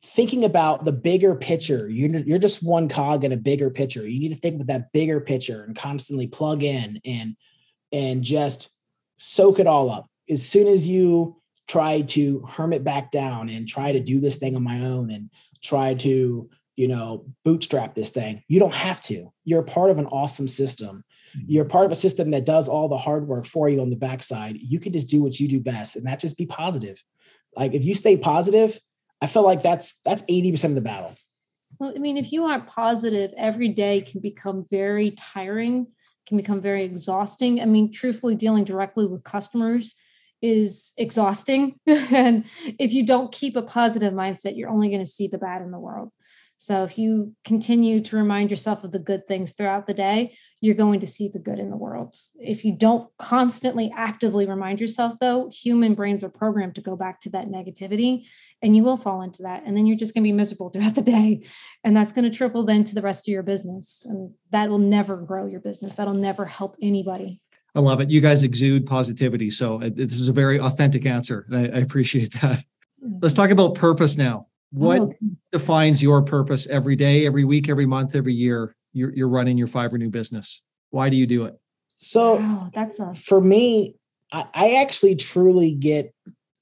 [0.04, 1.90] thinking about the bigger picture.
[1.90, 4.08] You're, you're just one cog in a bigger picture.
[4.08, 7.36] You need to think with that bigger picture and constantly plug in and
[7.92, 8.70] and just
[9.18, 10.08] soak it all up.
[10.30, 14.56] As soon as you try to hermit back down and try to do this thing
[14.56, 15.30] on my own and
[15.64, 18.44] try to you know, bootstrap this thing.
[18.48, 19.34] You don't have to.
[19.44, 21.04] You're part of an awesome system.
[21.36, 21.46] Mm-hmm.
[21.50, 23.98] You're part of a system that does all the hard work for you on the
[23.98, 24.58] backside.
[24.58, 27.04] You can just do what you do best, and that just be positive.
[27.56, 28.80] Like if you stay positive,
[29.22, 31.16] I feel like that's that's 80% of the battle.
[31.80, 35.88] Well, I mean, if you aren't positive, every day can become very tiring,
[36.28, 37.60] can become very exhausting.
[37.60, 39.96] I mean, truthfully, dealing directly with customers
[40.44, 41.80] is exhausting.
[41.88, 42.46] and
[42.78, 45.72] if you don't keep a positive mindset, you're only going to see the bad in
[45.72, 46.12] the world.
[46.60, 50.76] So if you continue to remind yourself of the good things throughout the day, you're
[50.76, 52.16] going to see the good in the world.
[52.36, 57.22] If you don't constantly actively remind yourself, though, human brains are programmed to go back
[57.22, 58.26] to that negativity
[58.64, 59.64] and you will fall into that.
[59.66, 61.46] And then you're just going to be miserable throughout the day.
[61.84, 64.04] And that's going to trickle then to the rest of your business.
[64.08, 65.96] And that will never grow your business.
[65.96, 67.40] That'll never help anybody.
[67.76, 68.10] I love it.
[68.10, 69.52] You guys exude positivity.
[69.52, 71.46] So uh, this is a very authentic answer.
[71.54, 72.64] I, I appreciate that.
[73.06, 73.20] Mm.
[73.22, 75.14] Let's talk about purpose now what oh,
[75.52, 78.76] defines your purpose every day every week every month every year?
[78.94, 80.62] You're, you're running your Fibrenew business.
[80.90, 81.56] Why do you do it?
[81.98, 83.96] So wow, that's a- for me
[84.32, 86.14] I, I actually truly get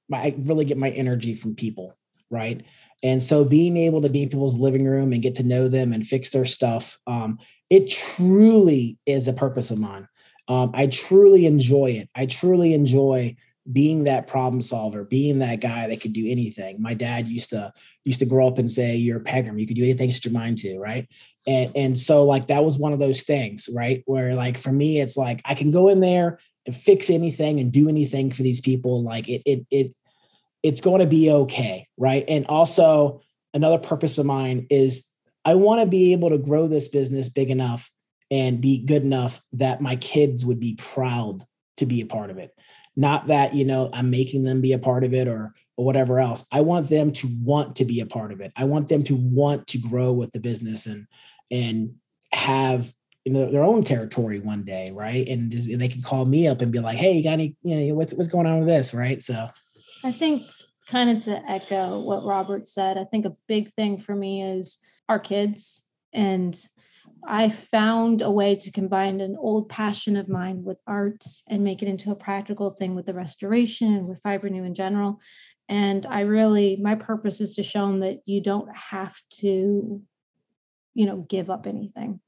[0.08, 1.95] my i really get my energy from people
[2.32, 2.66] right?
[3.03, 5.93] And so being able to be in people's living room and get to know them
[5.93, 7.39] and fix their stuff um,
[7.70, 10.08] it truly is a purpose of mine.
[10.47, 12.10] Um, i truly enjoy it.
[12.16, 13.36] I truly enjoy
[13.72, 16.82] being that problem solver, being that guy that could do anything.
[16.82, 19.57] My dad used to used to grow up and say, "You're a Pegram.
[19.57, 21.07] You could do anything set your mind to." Right,
[21.47, 24.03] and and so like that was one of those things, right?
[24.05, 27.72] Where like for me, it's like I can go in there and fix anything and
[27.72, 29.03] do anything for these people.
[29.03, 29.95] Like it it it
[30.61, 32.24] it's going to be okay, right?
[32.28, 33.22] And also
[33.53, 35.09] another purpose of mine is
[35.43, 37.91] I want to be able to grow this business big enough
[38.32, 41.45] and be good enough that my kids would be proud
[41.78, 42.51] to be a part of it.
[42.96, 46.20] Not that, you know, I'm making them be a part of it or or whatever
[46.20, 46.46] else.
[46.54, 48.54] I want them to want to be a part of it.
[48.56, 51.08] I want them to want to grow with the business and
[51.52, 51.96] and
[52.32, 52.93] have
[53.26, 55.28] you know, their own territory one day, right?
[55.28, 57.56] And, just, and they can call me up and be like, "Hey, you got any?
[57.64, 59.22] You know, what's what's going on with this?" Right?
[59.22, 59.50] So,
[60.04, 60.43] I think
[60.88, 64.78] kind of to echo what Robert said, I think a big thing for me is
[65.10, 66.56] our kids and
[67.28, 71.82] I found a way to combine an old passion of mine with art and make
[71.82, 75.19] it into a practical thing with the restoration, with Fibrenew in general.
[75.67, 80.01] And I really, my purpose is to show them that you don't have to,
[80.93, 82.19] you know, give up anything.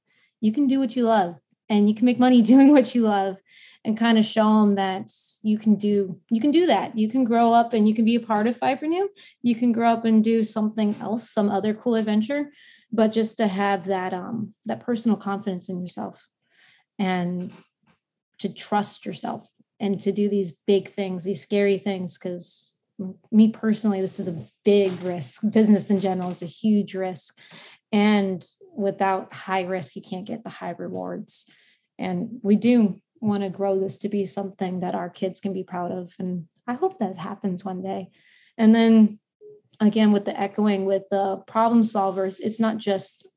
[0.41, 1.35] You can do what you love
[1.69, 3.37] and you can make money doing what you love
[3.85, 5.11] and kind of show them that
[5.43, 8.15] you can do you can do that you can grow up and you can be
[8.15, 9.07] a part of Fibrenew
[9.41, 12.51] you can grow up and do something else some other cool adventure
[12.91, 16.27] but just to have that um that personal confidence in yourself
[16.99, 17.51] and
[18.39, 22.77] to trust yourself and to do these big things these scary things because
[23.31, 25.43] me personally this is a big risk.
[25.53, 27.39] Business in general is a huge risk.
[27.91, 28.43] And
[28.75, 31.49] without high risk you can't get the high rewards.
[31.99, 35.63] And we do want to grow this to be something that our kids can be
[35.63, 38.09] proud of and i hope that happens one day.
[38.57, 39.19] And then
[39.80, 43.28] again with the echoing with the problem solvers it's not just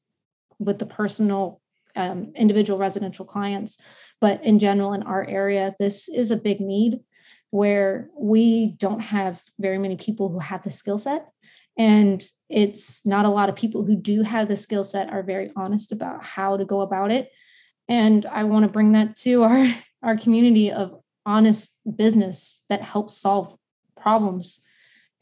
[0.59, 1.61] with the personal
[1.97, 3.81] um, individual residential clients
[4.21, 7.01] but in general in our area this is a big need
[7.51, 11.29] where we don't have very many people who have the skill set.
[11.77, 15.51] And it's not a lot of people who do have the skill set are very
[15.57, 17.31] honest about how to go about it.
[17.89, 19.67] And i want to bring that to our
[20.03, 23.57] our community of honest business that helps solve
[24.01, 24.65] problems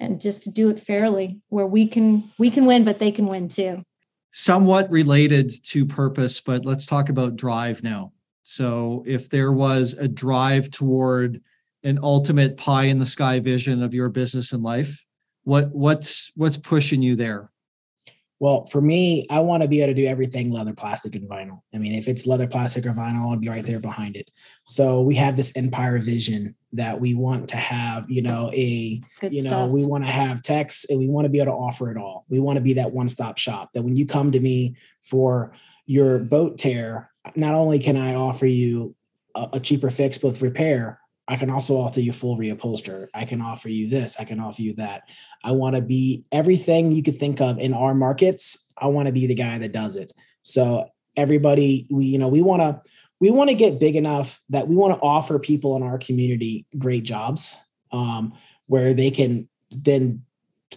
[0.00, 3.26] and just to do it fairly where we can we can win but they can
[3.26, 3.82] win too.
[4.32, 8.12] Somewhat related to purpose but let's talk about drive now.
[8.42, 11.42] So if there was a drive toward
[11.82, 15.04] an ultimate pie in the sky vision of your business and life
[15.44, 17.50] what what's what's pushing you there
[18.40, 21.62] well, for me, I want to be able to do everything leather, plastic, and vinyl.
[21.74, 24.30] I mean, if it's leather, plastic, or vinyl, I'll be right there behind it.
[24.64, 29.32] So we have this empire vision that we want to have, you know, a, Good
[29.32, 29.50] you stuff.
[29.50, 31.96] know, we want to have techs and we want to be able to offer it
[31.96, 32.26] all.
[32.28, 35.52] We want to be that one stop shop that when you come to me for
[35.86, 38.94] your boat tear, not only can I offer you
[39.34, 40.97] a, a cheaper fix with repair,
[41.28, 43.08] I can also offer you full reupholster.
[43.12, 44.18] I can offer you this.
[44.18, 45.02] I can offer you that.
[45.44, 48.72] I want to be everything you could think of in our markets.
[48.78, 50.10] I want to be the guy that does it.
[50.42, 52.80] So everybody, we you know we want to
[53.20, 56.66] we want to get big enough that we want to offer people in our community
[56.78, 57.62] great jobs
[57.92, 58.32] um,
[58.66, 60.22] where they can then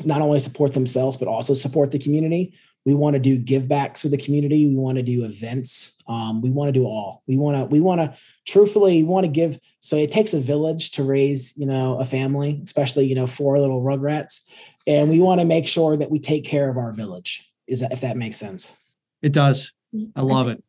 [0.06, 2.54] not only support themselves but also support the community
[2.86, 4.68] we want to do give backs with the community.
[4.68, 6.02] We want to do events.
[6.08, 7.24] Um, we want to do all.
[7.28, 8.18] We want to we want to
[8.48, 12.60] truthfully want to give so it takes a village to raise you know a family
[12.64, 14.50] especially you know four little rugrats.
[14.88, 17.92] And we want to make sure that we take care of our village is that
[17.92, 18.76] if that makes sense.
[19.22, 19.74] It does.
[20.16, 20.64] I love it.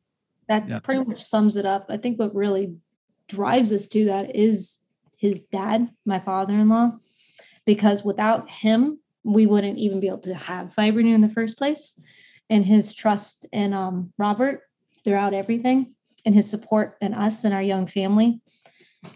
[0.48, 0.80] That yeah.
[0.80, 1.86] pretty much sums it up.
[1.88, 2.76] I think what really
[3.28, 4.80] drives us to that is
[5.16, 6.98] his dad my father-in-law
[7.64, 12.00] because without him we wouldn't even be able to have Fibrenew in the first place.
[12.50, 14.62] And his trust in um, Robert
[15.04, 15.94] throughout everything
[16.24, 18.40] and his support in us and our young family.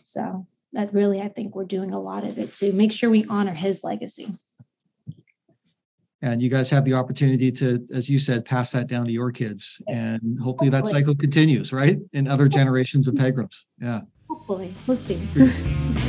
[0.02, 3.24] So that really, I think we're doing a lot of it to make sure we
[3.26, 4.34] honor his legacy.
[6.22, 9.30] And you guys have the opportunity to, as you said, pass that down to your
[9.30, 9.80] kids.
[9.86, 10.70] And hopefully, hopefully.
[10.70, 11.98] that cycle continues, right?
[12.14, 13.66] In other generations of Pegrams.
[13.80, 14.00] Yeah.
[14.28, 14.74] Hopefully.
[14.86, 15.20] We'll see.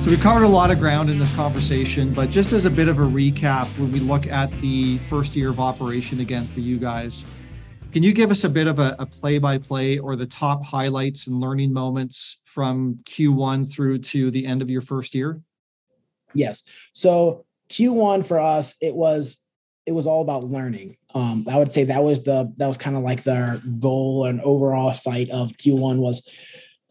[0.00, 2.88] So we covered a lot of ground in this conversation, but just as a bit
[2.88, 6.78] of a recap, when we look at the first year of operation again for you
[6.78, 7.26] guys,
[7.92, 11.26] can you give us a bit of a play by play or the top highlights
[11.26, 15.40] and learning moments from Q1 through to the end of your first year?
[16.34, 16.62] Yes.
[16.92, 19.44] So Q1 for us, it was
[19.86, 20.98] it was all about learning.
[21.14, 24.40] Um, I would say that was the that was kind of like the goal and
[24.42, 26.28] overall sight of Q1 was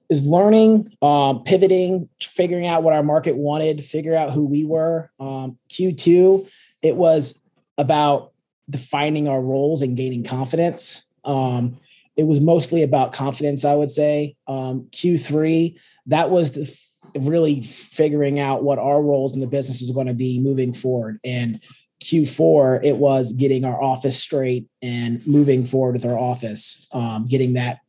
[0.10, 5.12] is learning, um, pivoting, figuring out what our market wanted, figure out who we were.
[5.20, 6.48] Um, Q2,
[6.82, 7.46] it was
[7.78, 8.32] about
[8.70, 11.08] defining our roles and gaining confidence.
[11.26, 11.78] Um,
[12.16, 14.36] it was mostly about confidence, I would say.
[14.48, 15.78] Um, Q3,
[16.08, 16.80] that was the,
[17.20, 21.20] really figuring out what our roles in the business is going to be moving forward.
[21.24, 21.60] And
[22.04, 27.54] Q4, it was getting our office straight and moving forward with our office, um, getting
[27.54, 27.80] that,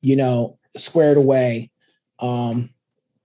[0.00, 1.70] you know, squared away.
[2.18, 2.70] Um,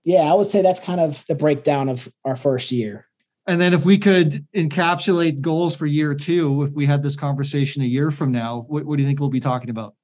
[0.04, 3.06] yeah, I would say that's kind of the breakdown of our first year.
[3.46, 7.82] And then if we could encapsulate goals for year two, if we had this conversation
[7.82, 9.94] a year from now, what, what do you think we'll be talking about?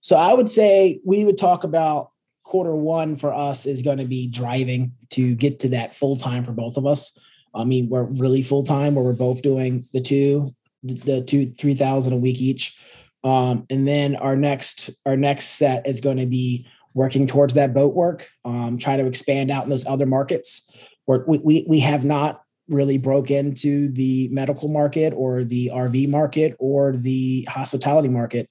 [0.00, 2.10] So I would say we would talk about
[2.42, 6.44] quarter one for us is going to be driving to get to that full time
[6.44, 7.16] for both of us.
[7.54, 10.48] I mean, we're really full time where we're both doing the two,
[10.82, 12.76] the two, 3000 a week each.
[13.22, 17.72] Um, and then our next, our next set is going to be working towards that
[17.72, 20.70] boat work, um, try to expand out in those other markets
[21.04, 26.08] where we, we, we have not really broke into the medical market or the RV
[26.08, 28.48] market or the hospitality market.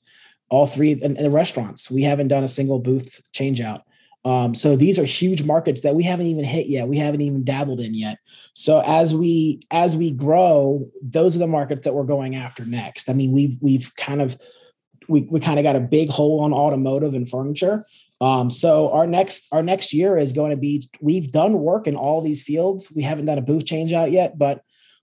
[0.49, 3.83] All three and, the restaurants, we haven't done a single booth change out.
[4.25, 6.87] Um, so these are huge markets that we haven't even hit yet.
[6.87, 8.17] We haven't even dabbled in yet.
[8.53, 13.09] So as we as we grow, those are the markets that we're going after next.
[13.09, 14.37] I mean, we've we've kind of
[15.07, 17.85] we, we kind of got a big hole on automotive and furniture.
[18.22, 21.95] Um, so our next our next year is going to be we've done work in
[21.95, 22.91] all these fields.
[22.93, 24.61] We haven't done a booth change out yet, but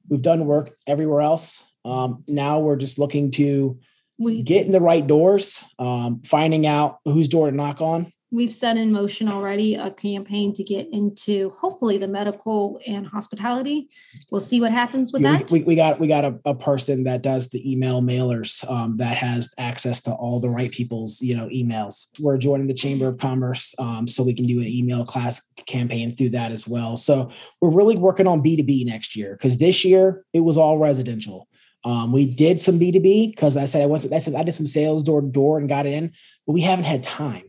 [0.09, 1.65] we've done work everywhere else.
[1.85, 3.79] Um, now we're just looking to
[4.19, 8.53] we, get in the right doors, um, finding out whose door to knock on, we've
[8.53, 13.89] set in motion already a campaign to get into hopefully the medical and hospitality.
[14.31, 15.51] We'll see what happens with yeah, that.
[15.51, 19.17] We, we, got we got a, a, person that does the email mailers um, that
[19.17, 22.09] has access to all the right people's you know emails.
[22.21, 26.15] We're joining the Chamber of Commerce, um, so we can do an email class campaign
[26.15, 26.99] through that as well.
[26.99, 27.31] So
[27.63, 30.79] we're really working on B two B next year because this year it was all
[30.79, 31.49] residential.
[31.85, 34.13] Um, we did some B two B because I said I went.
[34.13, 36.13] I said I did some sales door to door and got in,
[36.47, 37.45] but we haven't had time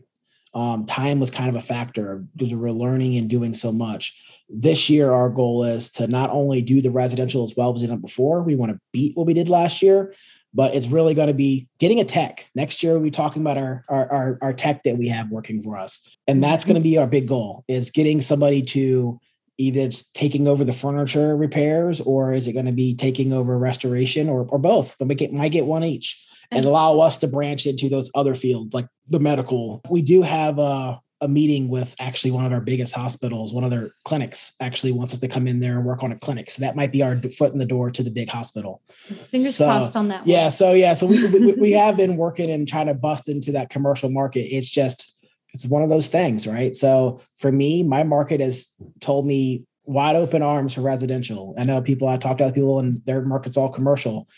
[0.54, 4.22] um, time was kind of a factor because we were learning and doing so much.
[4.48, 7.86] This year, our goal is to not only do the residential as well as we
[7.86, 8.42] did before.
[8.42, 10.14] We want to beat what we did last year,
[10.54, 12.46] but it's really going to be getting a tech.
[12.54, 15.62] Next year, we'll be talking about our, our, our, our tech that we have working
[15.62, 16.16] for us.
[16.26, 19.20] And that's going to be our big goal is getting somebody to
[19.58, 23.58] either it's taking over the furniture repairs or is it going to be taking over
[23.58, 24.96] restoration or, or both?
[24.98, 26.68] But we get, might get one each and mm-hmm.
[26.68, 29.80] allow us to branch into those other fields like the medical.
[29.88, 33.70] We do have a, a meeting with actually one of our biggest hospitals, one of
[33.70, 36.50] their clinics actually wants us to come in there and work on a clinic.
[36.50, 38.82] So that might be our foot in the door to the big hospital.
[39.30, 40.20] Fingers so, crossed on that.
[40.20, 40.28] One.
[40.28, 40.48] Yeah.
[40.48, 40.92] So, yeah.
[40.92, 44.54] So we, we, we have been working and trying to bust into that commercial market.
[44.54, 45.16] It's just,
[45.52, 46.76] it's one of those things, right?
[46.76, 48.68] So for me, my market has
[49.00, 51.54] told me wide open arms for residential.
[51.58, 54.28] I know people, I talked to other people and their market's all commercial.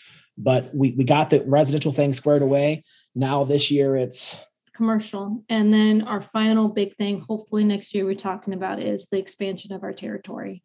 [0.43, 2.85] But we we got the residential thing squared away.
[3.15, 5.45] Now this year it's commercial.
[5.51, 9.75] And then our final big thing, hopefully next year we're talking about is the expansion
[9.75, 10.63] of our territory.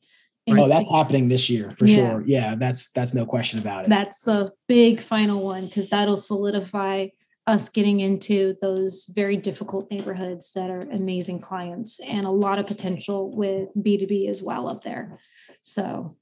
[0.47, 1.95] Oh, and oh, that's happening this year for yeah.
[1.95, 2.23] sure.
[2.25, 3.89] Yeah, that's that's no question about it.
[3.89, 7.07] That's the big final one because that'll solidify
[7.47, 12.67] us getting into those very difficult neighborhoods that are amazing clients and a lot of
[12.67, 15.19] potential with B2B as well up there.
[15.61, 16.15] So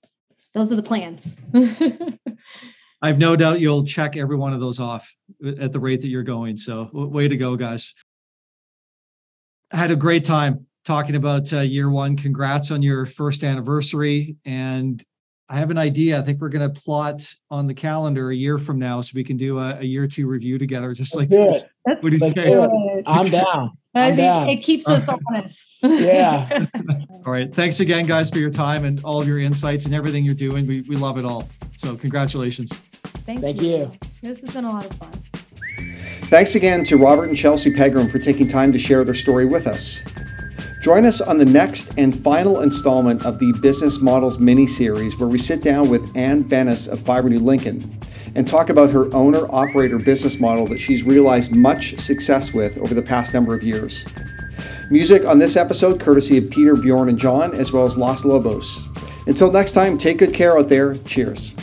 [0.54, 1.39] those are the plans.
[3.04, 5.14] I have no doubt you'll check every one of those off
[5.60, 6.56] at the rate that you're going.
[6.56, 7.93] So, way to go, guys.
[9.74, 12.16] I had a great time talking about uh, year one.
[12.16, 14.38] Congrats on your first anniversary.
[14.45, 15.04] And
[15.49, 16.18] I have an idea.
[16.18, 19.24] I think we're going to plot on the calendar a year from now so we
[19.26, 21.66] can do a, a year two review together, just like this.
[21.84, 22.56] What do you say?
[23.06, 23.78] I'm down.
[23.93, 24.49] I'm down.
[24.49, 25.78] It keeps us honest.
[25.84, 26.66] yeah.
[27.26, 27.54] all right.
[27.54, 30.66] Thanks again, guys, for your time and all of your insights and everything you're doing.
[30.66, 31.49] We, we love it all.
[31.76, 32.93] So, congratulations.
[33.26, 33.78] Thank, Thank you.
[33.78, 33.92] you.
[34.22, 35.12] This has been a lot of fun.
[36.30, 39.68] Thanks again to Robert and Chelsea Pegram for taking time to share their story with
[39.68, 40.02] us.
[40.82, 45.30] Join us on the next and final installment of the Business Models mini series, where
[45.30, 47.90] we sit down with Ann Bennis of Fibrenew Lincoln
[48.36, 52.94] and talk about her owner operator business model that she's realized much success with over
[52.94, 54.06] the past number of years.
[54.91, 58.84] Music on this episode courtesy of Peter, Bjorn, and John, as well as Los Lobos.
[59.28, 60.95] Until next time, take good care out there.
[60.95, 61.56] Cheers.